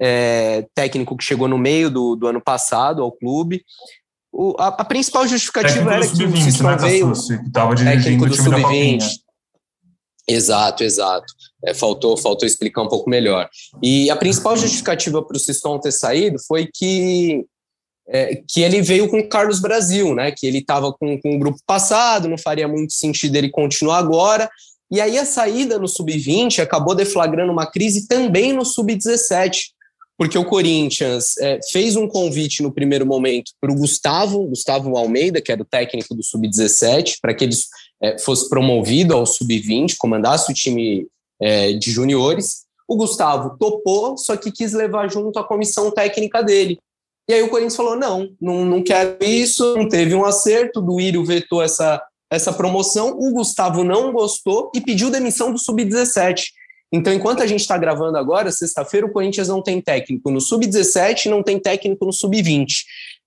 [0.00, 3.64] é, técnico que chegou no meio do, do ano passado ao clube.
[4.32, 7.12] O, a, a, principal justificativa técnico era que o Siston né, veio...
[7.12, 9.02] Que tava técnico do Sub-20,
[10.28, 11.26] Exato, exato.
[11.64, 13.48] É, faltou, faltou explicar um pouco melhor.
[13.82, 17.44] E a principal justificativa para o Siston ter saído foi que
[18.08, 20.32] é, que ele veio com o Carlos Brasil, né?
[20.32, 24.50] Que ele estava com, com o grupo passado, não faria muito sentido ele continuar agora.
[24.90, 29.70] E aí a saída no sub-20 acabou deflagrando uma crise também no sub-17,
[30.18, 35.40] porque o Corinthians é, fez um convite no primeiro momento para o Gustavo, Gustavo Almeida,
[35.40, 37.68] que era o técnico do sub-17, para que eles
[38.02, 41.06] é, fosse promovido ao sub-20, comandasse o time
[41.40, 42.64] é, de juniores.
[42.88, 46.78] O Gustavo topou, só que quis levar junto a comissão técnica dele.
[47.28, 50.80] E aí o Corinthians falou: não, não, não quero isso, não teve um acerto.
[50.80, 53.16] O Duírio vetou essa, essa promoção.
[53.18, 56.46] O Gustavo não gostou e pediu demissão do sub-17.
[56.92, 61.30] Então, enquanto a gente está gravando agora, sexta-feira, o Corinthians não tem técnico no sub-17
[61.30, 62.66] não tem técnico no sub-20.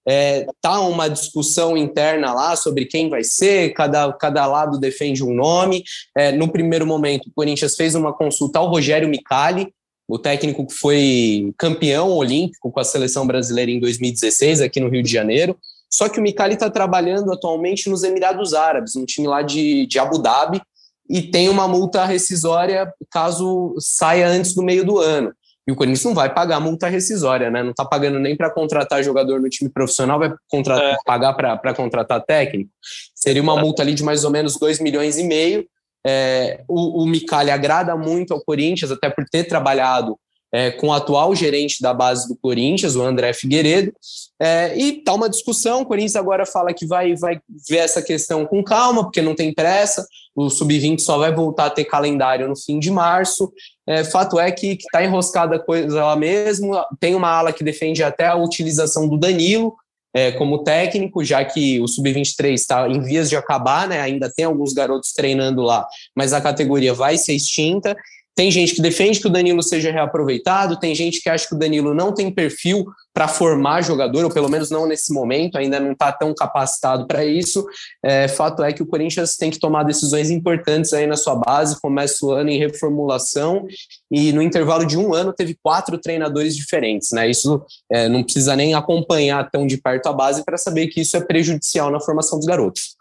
[0.08, 5.34] É, tá uma discussão interna lá sobre quem vai ser, cada, cada lado defende um
[5.34, 5.84] nome.
[6.16, 9.74] É, no primeiro momento, o Corinthians fez uma consulta ao Rogério Micali,
[10.08, 15.02] o técnico que foi campeão olímpico com a seleção brasileira em 2016, aqui no Rio
[15.02, 15.58] de Janeiro.
[15.90, 19.98] Só que o Micali está trabalhando atualmente nos Emirados Árabes, um time lá de, de
[19.98, 20.62] Abu Dhabi,
[21.10, 25.32] e tem uma multa rescisória caso saia antes do meio do ano.
[25.68, 27.64] E o Corinthians não vai pagar multa rescisória, né?
[27.64, 30.96] Não está pagando nem para contratar jogador no time profissional, vai é.
[31.06, 32.70] pagar para contratar técnico.
[33.16, 35.68] Seria uma multa ali de mais ou menos 2 milhões e meio.
[36.06, 40.20] É, o, o Micali agrada muito ao Corinthians, até por ter trabalhado
[40.56, 43.92] é, com o atual gerente da base do Corinthians, o André Figueiredo,
[44.40, 45.82] é, e tá uma discussão.
[45.82, 49.54] O Corinthians agora fala que vai, vai ver essa questão com calma, porque não tem
[49.54, 50.08] pressa.
[50.34, 53.52] O Sub-20 só vai voltar a ter calendário no fim de março.
[53.88, 56.74] É, fato é que está enroscada a coisa lá mesmo.
[57.00, 59.76] Tem uma ala que defende até a utilização do Danilo
[60.16, 64.00] é, como técnico, já que o Sub-23 está em vias de acabar, né?
[64.00, 67.96] ainda tem alguns garotos treinando lá, mas a categoria vai ser extinta.
[68.36, 71.58] Tem gente que defende que o Danilo seja reaproveitado, tem gente que acha que o
[71.58, 75.94] Danilo não tem perfil para formar jogador, ou pelo menos não nesse momento, ainda não
[75.94, 77.66] está tão capacitado para isso.
[78.04, 81.80] É, fato é que o Corinthians tem que tomar decisões importantes aí na sua base,
[81.80, 83.66] começa o ano em reformulação,
[84.12, 87.12] e no intervalo de um ano teve quatro treinadores diferentes.
[87.14, 87.30] Né?
[87.30, 91.16] Isso é, não precisa nem acompanhar tão de perto a base para saber que isso
[91.16, 92.98] é prejudicial na formação dos garotos.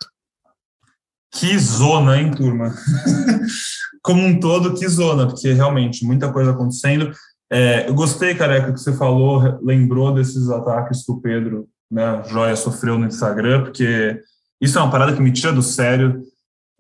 [1.35, 2.75] Que zona, hein, turma?
[4.05, 7.11] como um todo, que zona, porque realmente muita coisa acontecendo.
[7.51, 12.55] É, eu gostei, careca, que você falou, lembrou desses ataques que o Pedro, né, Joia,
[12.55, 14.21] sofreu no Instagram, porque
[14.61, 16.23] isso é uma parada que me tira do sério.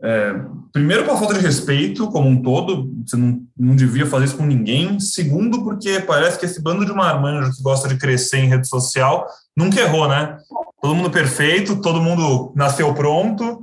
[0.02, 0.34] É,
[0.70, 4.44] primeiro, a falta de respeito como um todo, você não, não devia fazer isso com
[4.44, 5.00] ninguém.
[5.00, 9.26] Segundo, porque parece que esse bando de marmanjo que gosta de crescer em rede social
[9.56, 10.36] nunca errou, né?
[10.82, 13.62] Todo mundo perfeito, todo mundo nasceu pronto,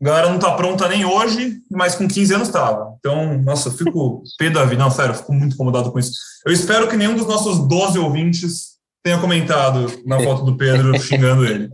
[0.00, 2.94] galera não tá pronta nem hoje, mas com 15 anos estava.
[2.98, 4.82] Então, nossa, eu fico pé da vida.
[4.82, 6.12] Não, sério, eu fico muito incomodado com isso.
[6.46, 11.44] Eu espero que nenhum dos nossos 12 ouvintes tenha comentado na foto do Pedro xingando
[11.44, 11.70] ele.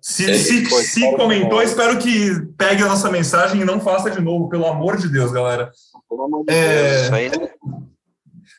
[0.00, 4.50] Se, se, se comentou, espero que pegue a nossa mensagem e não faça de novo,
[4.50, 5.70] pelo amor de Deus, galera.
[6.08, 6.90] Pelo amor de é...
[6.90, 7.30] Deus, isso aí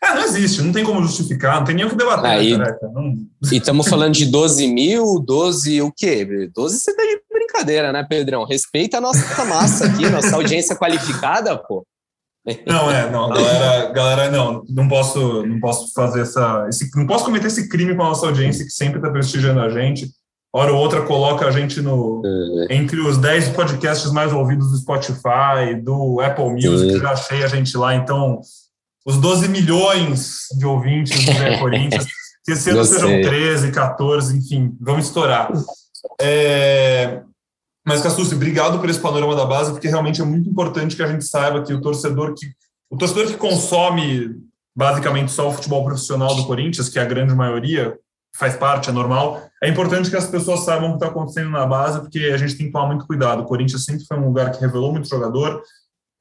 [0.06, 2.30] é, não existe, não tem como justificar, não tem nem o que debater.
[2.30, 3.16] Aí, né, não...
[3.52, 6.50] E estamos falando de 12 mil, 12 o quê?
[6.54, 8.46] 12 você de brincadeira, né, Pedrão?
[8.46, 11.86] Respeita a nossa massa aqui, nossa audiência qualificada, pô.
[12.68, 17.26] Não, é, não, galera, galera, não, não posso, não posso fazer essa, esse, não posso
[17.26, 20.12] cometer esse crime com a nossa audiência que sempre está prestigiando a gente.
[20.54, 22.22] Hora ou outra coloca a gente no
[22.70, 22.76] é.
[22.76, 27.76] entre os 10 podcasts mais ouvidos do Spotify, do Apple Music, já achei a gente
[27.76, 28.40] lá, então
[29.06, 32.06] os 12 milhões de ouvintes do Zé Corinthians,
[32.46, 35.52] que esse ano sejam 13, 14, enfim, vamos estourar.
[36.22, 37.22] É,
[37.86, 41.08] mas, Cassucci, obrigado por esse panorama da base, porque realmente é muito importante que a
[41.08, 42.48] gente saiba que o torcedor que,
[42.90, 44.36] o torcedor que consome
[44.76, 47.98] basicamente só o futebol profissional do Corinthians, que é a grande maioria,
[48.36, 51.66] faz parte, é normal, é importante que as pessoas saibam o que está acontecendo na
[51.66, 53.44] base, porque a gente tem que tomar muito cuidado.
[53.44, 55.62] O Corinthians sempre foi um lugar que revelou muito jogador,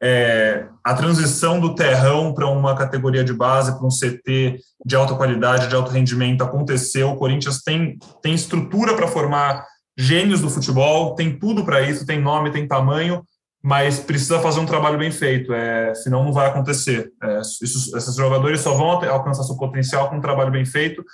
[0.03, 5.15] é, a transição do terrão para uma categoria de base, para um CT de alta
[5.15, 7.11] qualidade, de alto rendimento aconteceu.
[7.11, 9.65] O Corinthians tem, tem estrutura para formar
[9.97, 13.23] gênios do futebol, tem tudo para isso, tem nome, tem tamanho,
[13.63, 17.11] mas precisa fazer um trabalho bem feito, é, senão não vai acontecer.
[17.23, 21.05] É, isso, esses jogadores só vão alcançar seu potencial com um trabalho bem feito,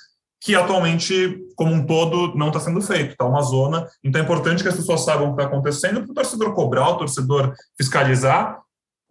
[0.42, 3.86] que atualmente, como um todo, não está sendo feito, está uma zona.
[4.02, 6.88] Então é importante que as pessoas saibam o que está acontecendo, para o torcedor cobrar,
[6.88, 8.58] o torcedor fiscalizar,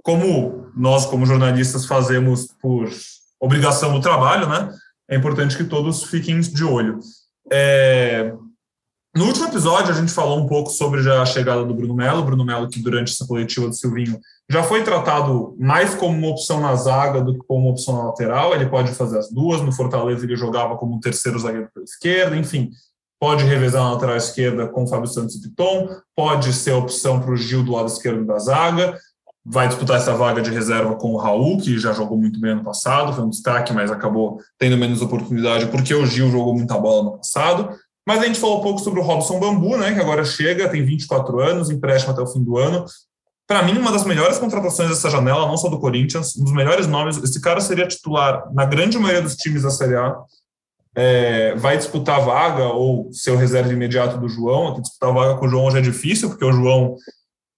[0.04, 2.90] como nós, como jornalistas, fazemos por
[3.40, 4.70] obrigação do trabalho, né?
[5.10, 7.00] É importante que todos fiquem de olho.
[7.52, 8.34] É...
[9.16, 12.24] No último episódio, a gente falou um pouco sobre a chegada do Bruno Melo.
[12.24, 16.62] Bruno Melo, que durante essa coletiva do Silvinho já foi tratado mais como uma opção
[16.62, 18.54] na zaga do que como uma opção na lateral.
[18.54, 19.62] Ele pode fazer as duas.
[19.62, 22.36] No Fortaleza, ele jogava como um terceiro zagueiro pela esquerda.
[22.36, 22.70] Enfim,
[23.20, 25.90] pode revezar na lateral esquerda com o Fábio Santos e Piton.
[26.16, 28.96] Pode ser opção para o Gil do lado esquerdo da zaga
[29.46, 32.64] vai disputar essa vaga de reserva com o Raul, que já jogou muito bem ano
[32.64, 37.04] passado, foi um destaque, mas acabou tendo menos oportunidade porque o Gil jogou muita bola
[37.04, 37.76] no passado.
[38.10, 40.84] Mas a gente falou um pouco sobre o Robson Bambu, né, que agora chega, tem
[40.84, 42.84] 24 anos, empréstimo até o fim do ano.
[43.46, 46.88] Para mim, uma das melhores contratações dessa janela, não só do Corinthians, um dos melhores
[46.88, 47.18] nomes.
[47.18, 50.18] Esse cara seria titular na grande maioria dos times da Série A.
[50.96, 54.82] É, vai disputar vaga, ou ser o reserva imediato do João.
[54.82, 56.96] Disputar vaga com o João hoje é difícil, porque o João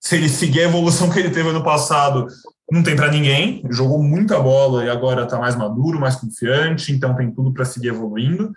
[0.02, 2.28] se ele seguir a evolução que ele teve ano passado,
[2.70, 7.16] não tem para ninguém, jogou muita bola e agora está mais maduro, mais confiante, então
[7.16, 8.52] tem tudo para seguir evoluindo.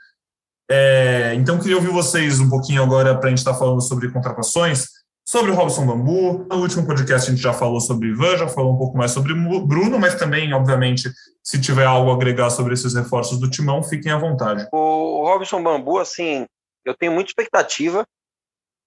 [0.70, 4.10] É, então, queria ouvir vocês um pouquinho agora para a gente estar tá falando sobre
[4.10, 4.86] contratações,
[5.26, 6.46] sobre o Robson Bambu.
[6.48, 9.34] No último podcast a gente já falou sobre Ivan, já falou um pouco mais sobre
[9.34, 11.10] Bruno, mas também, obviamente,
[11.42, 14.66] se tiver algo a agregar sobre esses reforços do Timão, fiquem à vontade.
[14.72, 16.46] O Robson Bambu, assim,
[16.84, 18.06] eu tenho muita expectativa.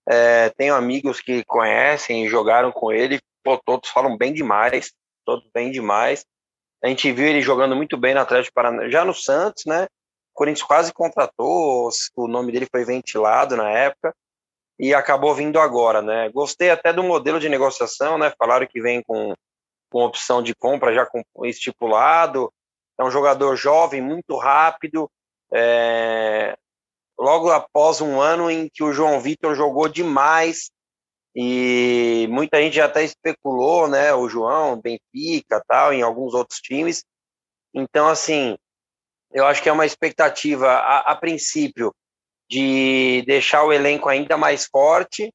[0.09, 4.93] É, tenho amigos que conhecem e jogaram com ele, pô, todos falam bem demais,
[5.25, 6.25] todos bem demais.
[6.81, 9.85] A gente viu ele jogando muito bem no Atlético Paranaense, já no Santos, né?
[10.37, 14.13] Corinthians quase contratou, o nome dele foi ventilado na época
[14.79, 16.29] e acabou vindo agora, né?
[16.29, 18.31] Gostei até do modelo de negociação, né?
[18.37, 19.33] Falaram que vem com,
[19.89, 22.53] com opção de compra já com estipulado.
[22.99, 25.09] É um jogador jovem, muito rápido.
[25.51, 26.55] É...
[27.17, 30.69] Logo após um ano em que o João Vitor jogou demais,
[31.35, 37.03] e muita gente até especulou, né, o João, Benfica, tal, em alguns outros times.
[37.73, 38.55] Então, assim,
[39.31, 41.93] eu acho que é uma expectativa, a, a princípio,
[42.49, 45.31] de deixar o elenco ainda mais forte,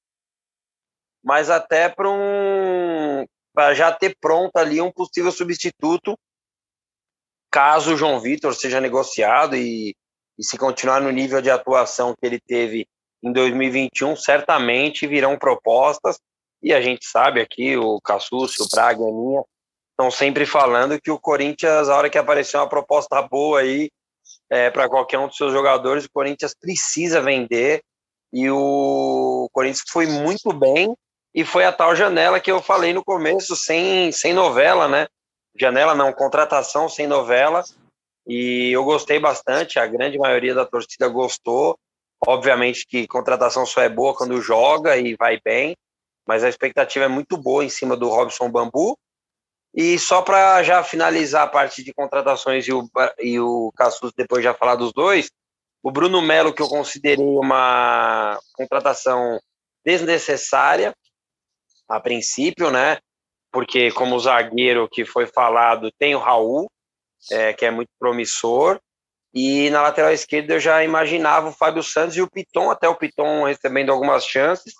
[1.22, 3.24] mas até para um,
[3.54, 6.16] para já ter pronto ali um possível substituto,
[7.50, 9.94] caso o João Vitor seja negociado e,
[10.38, 12.86] e se continuar no nível de atuação que ele teve
[13.22, 16.18] em 2021 certamente virão propostas
[16.62, 19.42] e a gente sabe aqui, o Cassucci, o Braga, a Aninha,
[19.92, 23.90] estão sempre falando que o Corinthians, a hora que aparecer uma proposta boa aí
[24.50, 27.82] é, para qualquer um dos seus jogadores, o Corinthians precisa vender
[28.32, 30.94] e o Corinthians foi muito bem
[31.34, 35.06] e foi a tal janela que eu falei no começo, sem, sem novela, né?
[35.58, 37.62] Janela não, contratação sem novela.
[38.26, 41.78] E eu gostei bastante, a grande maioria da torcida gostou.
[42.24, 45.76] Obviamente que contratação só é boa quando joga e vai bem,
[46.26, 48.96] mas a expectativa é muito boa em cima do Robson Bambu.
[49.74, 54.44] E só para já finalizar a parte de contratações e o, e o Cassus depois
[54.44, 55.30] já falar dos dois,
[55.82, 59.40] o Bruno Melo, que eu considerei uma contratação
[59.84, 60.94] desnecessária,
[61.88, 62.98] a princípio, né?
[63.50, 66.70] Porque como zagueiro que foi falado, tem o Raul,
[67.30, 68.78] é, que é muito promissor,
[69.34, 72.94] e na lateral esquerda eu já imaginava o Fábio Santos e o Piton, até o
[72.94, 74.74] Piton recebendo algumas chances,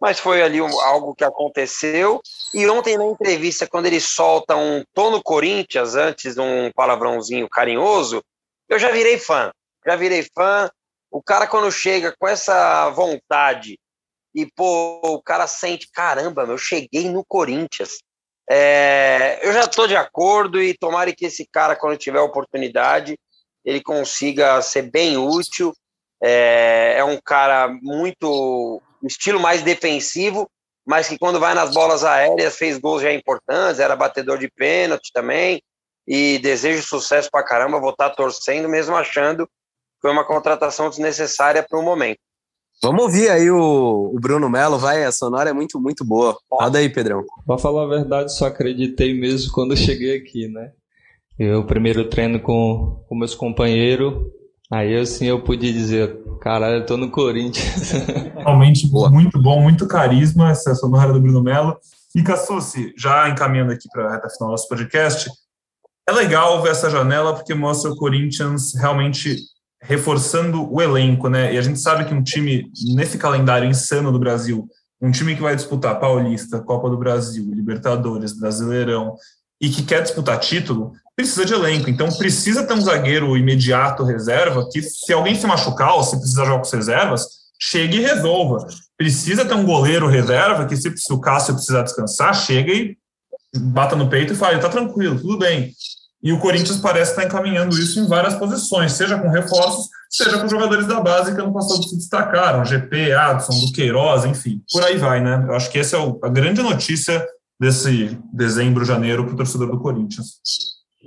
[0.00, 2.20] mas foi ali algo que aconteceu.
[2.54, 7.48] E ontem na entrevista, quando ele solta um tom no Corinthians, antes de um palavrãozinho
[7.48, 8.22] carinhoso,
[8.68, 9.50] eu já virei fã.
[9.86, 10.70] Já virei fã.
[11.10, 13.78] O cara, quando chega com essa vontade
[14.34, 17.98] e, pô, o cara sente, caramba, eu cheguei no Corinthians.
[18.48, 23.18] É, eu já estou de acordo e tomara que esse cara, quando tiver oportunidade,
[23.64, 25.72] ele consiga ser bem útil.
[26.22, 30.48] É, é um cara muito estilo mais defensivo,
[30.86, 35.10] mas que quando vai nas bolas aéreas fez gols já importantes, era batedor de pênalti
[35.12, 35.60] também.
[36.06, 39.52] E desejo sucesso pra caramba, vou estar tá torcendo, mesmo achando que
[40.00, 42.20] foi uma contratação desnecessária para o momento.
[42.82, 46.36] Vamos ouvir aí o, o Bruno Melo, vai, a sonora é muito, muito boa.
[46.50, 47.24] Roda aí, Pedrão.
[47.46, 50.72] Pra falar a verdade, só acreditei mesmo quando eu cheguei aqui, né?
[51.38, 54.14] Eu primeiro treino com, com meus companheiros,
[54.72, 57.92] aí assim eu pude dizer, caralho, eu tô no Corinthians.
[58.36, 61.76] Realmente muito bom, muito carisma essa sonora do Bruno Mello.
[62.14, 65.30] E Cassucci, já encaminhando aqui para a reta final do nosso podcast,
[66.08, 69.36] é legal ver essa janela porque mostra o Corinthians realmente
[69.82, 71.52] reforçando o elenco, né?
[71.52, 74.66] E a gente sabe que um time nesse calendário insano do Brasil,
[75.00, 79.14] um time que vai disputar Paulista, Copa do Brasil, Libertadores, Brasileirão
[79.60, 81.88] e que quer disputar título, precisa de elenco.
[81.88, 86.44] Então, precisa ter um zagueiro imediato, reserva, que se alguém se machucar ou se precisar
[86.44, 87.26] jogar com reservas,
[87.58, 88.66] chegue e resolva.
[88.98, 92.96] Precisa ter um goleiro reserva, que se o Cássio precisar descansar, chega e
[93.56, 95.72] bata no peito e fala, tá tranquilo, tudo bem.
[96.22, 100.48] E o Corinthians parece estar encaminhando isso em várias posições, seja com reforços, seja com
[100.48, 105.20] jogadores da base que ano passado se destacaram, GP, Adson, Duqueiroz, enfim, por aí vai,
[105.20, 105.44] né?
[105.46, 107.24] Eu acho que essa é a grande notícia
[107.60, 110.40] desse dezembro, janeiro para o torcedor do Corinthians.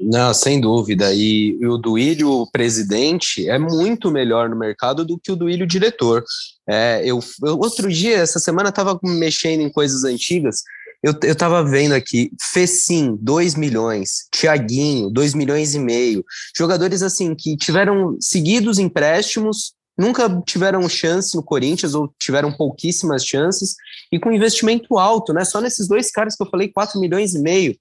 [0.01, 1.13] Não, sem dúvida.
[1.13, 6.23] E, e o Duílio presidente é muito melhor no mercado do que o Duílio diretor.
[6.67, 10.63] É, eu, eu, outro dia, essa semana, estava mexendo em coisas antigas.
[11.01, 16.23] Eu, eu tava vendo aqui, Fecim, 2 milhões, Tiaguinho, 2 milhões e meio.
[16.55, 23.75] Jogadores assim que tiveram seguidos empréstimos, nunca tiveram chance no Corinthians ou tiveram pouquíssimas chances
[24.11, 25.45] e com investimento alto, né?
[25.45, 27.75] Só nesses dois caras que eu falei, 4 milhões e meio.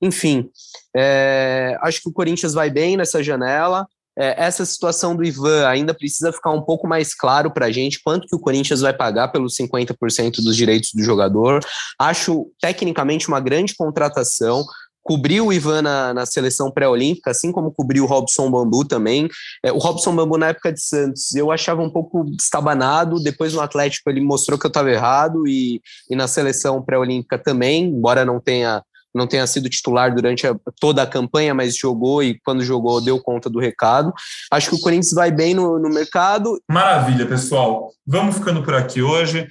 [0.00, 0.48] Enfim,
[0.96, 3.86] é, acho que o Corinthians vai bem nessa janela.
[4.18, 8.00] É, essa situação do Ivan ainda precisa ficar um pouco mais claro para a gente
[8.02, 11.60] quanto que o Corinthians vai pagar pelos 50% dos direitos do jogador.
[11.98, 14.64] Acho tecnicamente uma grande contratação
[15.08, 19.26] cobriu o Ivan na, na seleção pré-olímpica, assim como cobriu o Robson Bambu também.
[19.64, 23.62] É, o Robson Bambu, na época de Santos, eu achava um pouco estabanado, depois no
[23.62, 25.80] Atlético ele mostrou que eu estava errado, e,
[26.10, 28.82] e na seleção pré-olímpica também, embora não tenha
[29.14, 33.20] não tenha sido titular durante a, toda a campanha, mas jogou e quando jogou deu
[33.20, 34.12] conta do recado.
[34.50, 36.60] Acho que o Corinthians vai bem no, no mercado.
[36.70, 37.90] Maravilha, pessoal.
[38.06, 39.48] Vamos ficando por aqui hoje.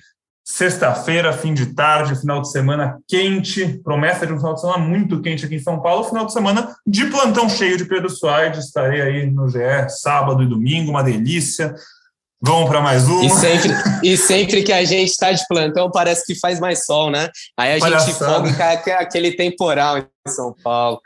[0.49, 5.21] Sexta-feira, fim de tarde, final de semana quente, promessa de um final de semana muito
[5.21, 9.01] quente aqui em São Paulo, final de semana de plantão cheio de Pedro Soares, estarei
[9.01, 11.75] aí no GE sábado e domingo, uma delícia.
[12.41, 13.25] Vamos para mais uma.
[13.25, 13.71] E sempre,
[14.03, 17.29] e sempre que a gente está de plantão, parece que faz mais sol, né?
[17.57, 18.11] Aí a Palhaçada.
[18.11, 21.01] gente folga e cai aquele temporal em São Paulo.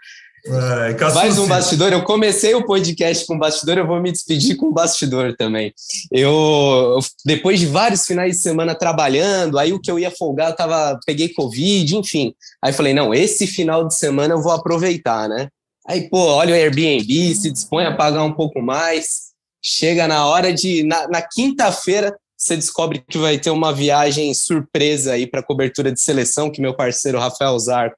[0.45, 1.93] É, mais um bastidor.
[1.93, 5.71] Eu comecei o podcast com bastidor, eu vou me despedir com bastidor também.
[6.11, 10.55] Eu, depois de vários finais de semana trabalhando, aí o que eu ia folgar, eu
[10.55, 12.33] tava, peguei Covid, enfim.
[12.61, 15.47] Aí falei, não, esse final de semana eu vou aproveitar, né?
[15.87, 19.30] Aí, pô, olha o Airbnb, se dispõe a pagar um pouco mais.
[19.61, 20.83] Chega na hora de.
[20.83, 26.01] Na, na quinta-feira, você descobre que vai ter uma viagem surpresa aí para cobertura de
[26.01, 27.95] seleção, que meu parceiro Rafael Zarco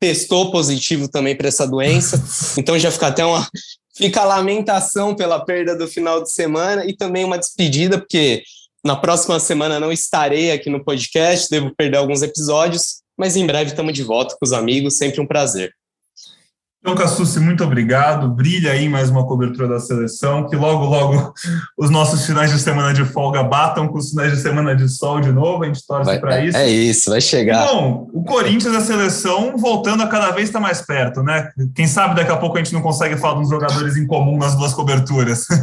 [0.00, 2.22] testou positivo também para essa doença.
[2.58, 3.46] Então já fica até uma.
[3.94, 8.42] Fica a lamentação pela perda do final de semana e também uma despedida, porque
[8.82, 13.70] na próxima semana não estarei aqui no podcast, devo perder alguns episódios, mas em breve
[13.70, 15.72] estamos de volta com os amigos, sempre um prazer.
[16.82, 18.28] Então, Cassucci, muito obrigado.
[18.28, 20.48] Brilha aí mais uma cobertura da seleção.
[20.48, 21.32] Que logo, logo
[21.78, 25.20] os nossos finais de semana de folga batam com os finais de semana de sol
[25.20, 25.62] de novo.
[25.62, 26.58] A gente torce para é, isso.
[26.58, 27.68] É isso, vai chegar.
[27.68, 31.48] Bom, o Corinthians, a seleção, voltando a cada vez estar tá mais perto, né?
[31.72, 34.56] Quem sabe daqui a pouco a gente não consegue falar uns jogadores em comum nas
[34.56, 35.46] duas coberturas.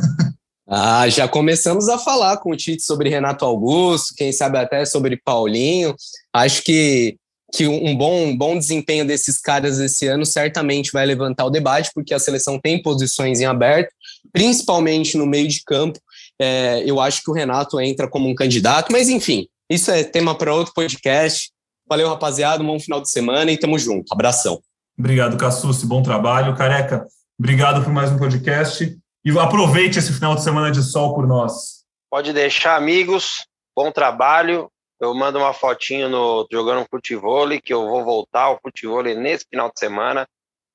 [0.72, 5.18] Ah, já começamos a falar com o Tite sobre Renato Augusto, quem sabe até sobre
[5.18, 5.96] Paulinho.
[6.32, 7.18] Acho que
[7.52, 11.92] que um bom, um bom desempenho desses caras esse ano certamente vai levantar o debate,
[11.94, 13.92] porque a seleção tem posições em aberto,
[14.32, 16.00] principalmente no meio de campo.
[16.40, 20.36] É, eu acho que o Renato entra como um candidato, mas enfim, isso é tema
[20.36, 21.52] para outro podcast.
[21.88, 24.14] Valeu, rapaziada, um bom final de semana e tamo junto.
[24.14, 24.62] Abração.
[24.98, 26.56] Obrigado, Cassucci, bom trabalho.
[26.56, 27.06] Careca,
[27.40, 31.80] obrigado por mais um podcast e aproveite esse final de semana de sol por nós.
[32.12, 33.46] Pode deixar, amigos.
[33.76, 34.70] Bom trabalho
[35.00, 39.72] eu mando uma fotinho no jogando futebol que eu vou voltar ao futebol nesse final
[39.72, 40.28] de semana,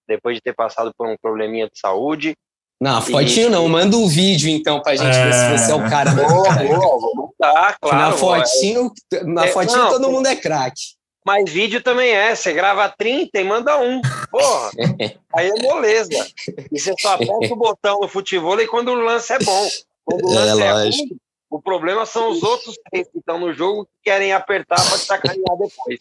[0.08, 2.34] depois de ter passado por um probleminha de saúde.
[2.80, 3.50] Não, fotinho e...
[3.50, 5.24] não, manda um vídeo então pra gente é...
[5.24, 6.10] ver se você é o cara.
[6.10, 7.34] Boa, boa, vou
[7.80, 7.96] claro.
[7.96, 8.92] Na fotinho,
[9.24, 10.94] na é, fotinho não, todo mundo é craque.
[11.24, 14.02] Mas vídeo também é, você grava 30 e manda um.
[14.30, 14.70] Porra,
[15.34, 16.26] aí é moleza.
[16.70, 19.68] E você só aperta o botão no futebol e quando o lance é bom.
[20.04, 21.02] Quando o é, lance é, é lógico.
[21.02, 21.18] Ruim,
[21.54, 25.56] o problema são os outros três que estão no jogo que querem apertar para sacanear
[25.56, 26.00] depois.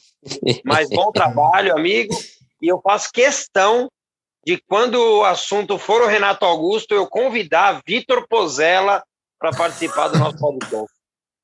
[0.66, 2.12] Mas bom trabalho, amigo.
[2.60, 3.88] E eu faço questão
[4.44, 9.04] de, quando o assunto for o Renato Augusto, eu convidar Vitor Pozella
[9.38, 10.92] para participar do nosso podcast.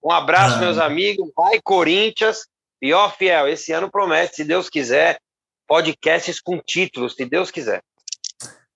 [0.04, 0.60] Um abraço, ah.
[0.60, 1.30] meus amigos.
[1.38, 2.48] Vai, Corinthians.
[2.82, 5.20] E ó, fiel, esse ano promete, se Deus quiser,
[5.68, 7.84] podcasts com títulos, se Deus quiser.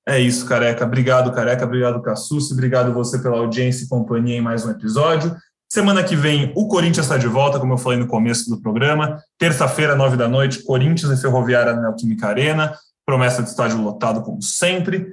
[0.06, 0.86] É isso, Careca.
[0.86, 1.66] Obrigado, Careca.
[1.66, 2.54] Obrigado, Cassucci.
[2.54, 5.36] Obrigado você pela audiência e companhia em mais um episódio.
[5.72, 9.18] Semana que vem, o Corinthians está de volta, como eu falei no começo do programa.
[9.40, 12.78] Terça-feira, nove da noite, Corinthians e Ferroviária na Neoquímica Arena.
[13.06, 15.08] Promessa de estádio lotado, como sempre.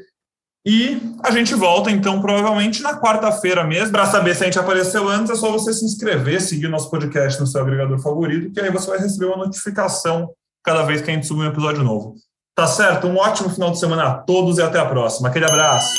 [0.67, 3.93] E a gente volta, então, provavelmente na quarta-feira mesmo.
[3.93, 6.91] Para saber se a gente apareceu antes, é só você se inscrever, seguir o nosso
[6.91, 10.29] podcast no seu agregador favorito, que aí você vai receber uma notificação
[10.63, 12.17] cada vez que a gente subir um episódio novo.
[12.61, 13.07] Tá certo?
[13.07, 15.31] Um ótimo final de semana a todos e até a próxima.
[15.31, 15.95] Aquele abraço.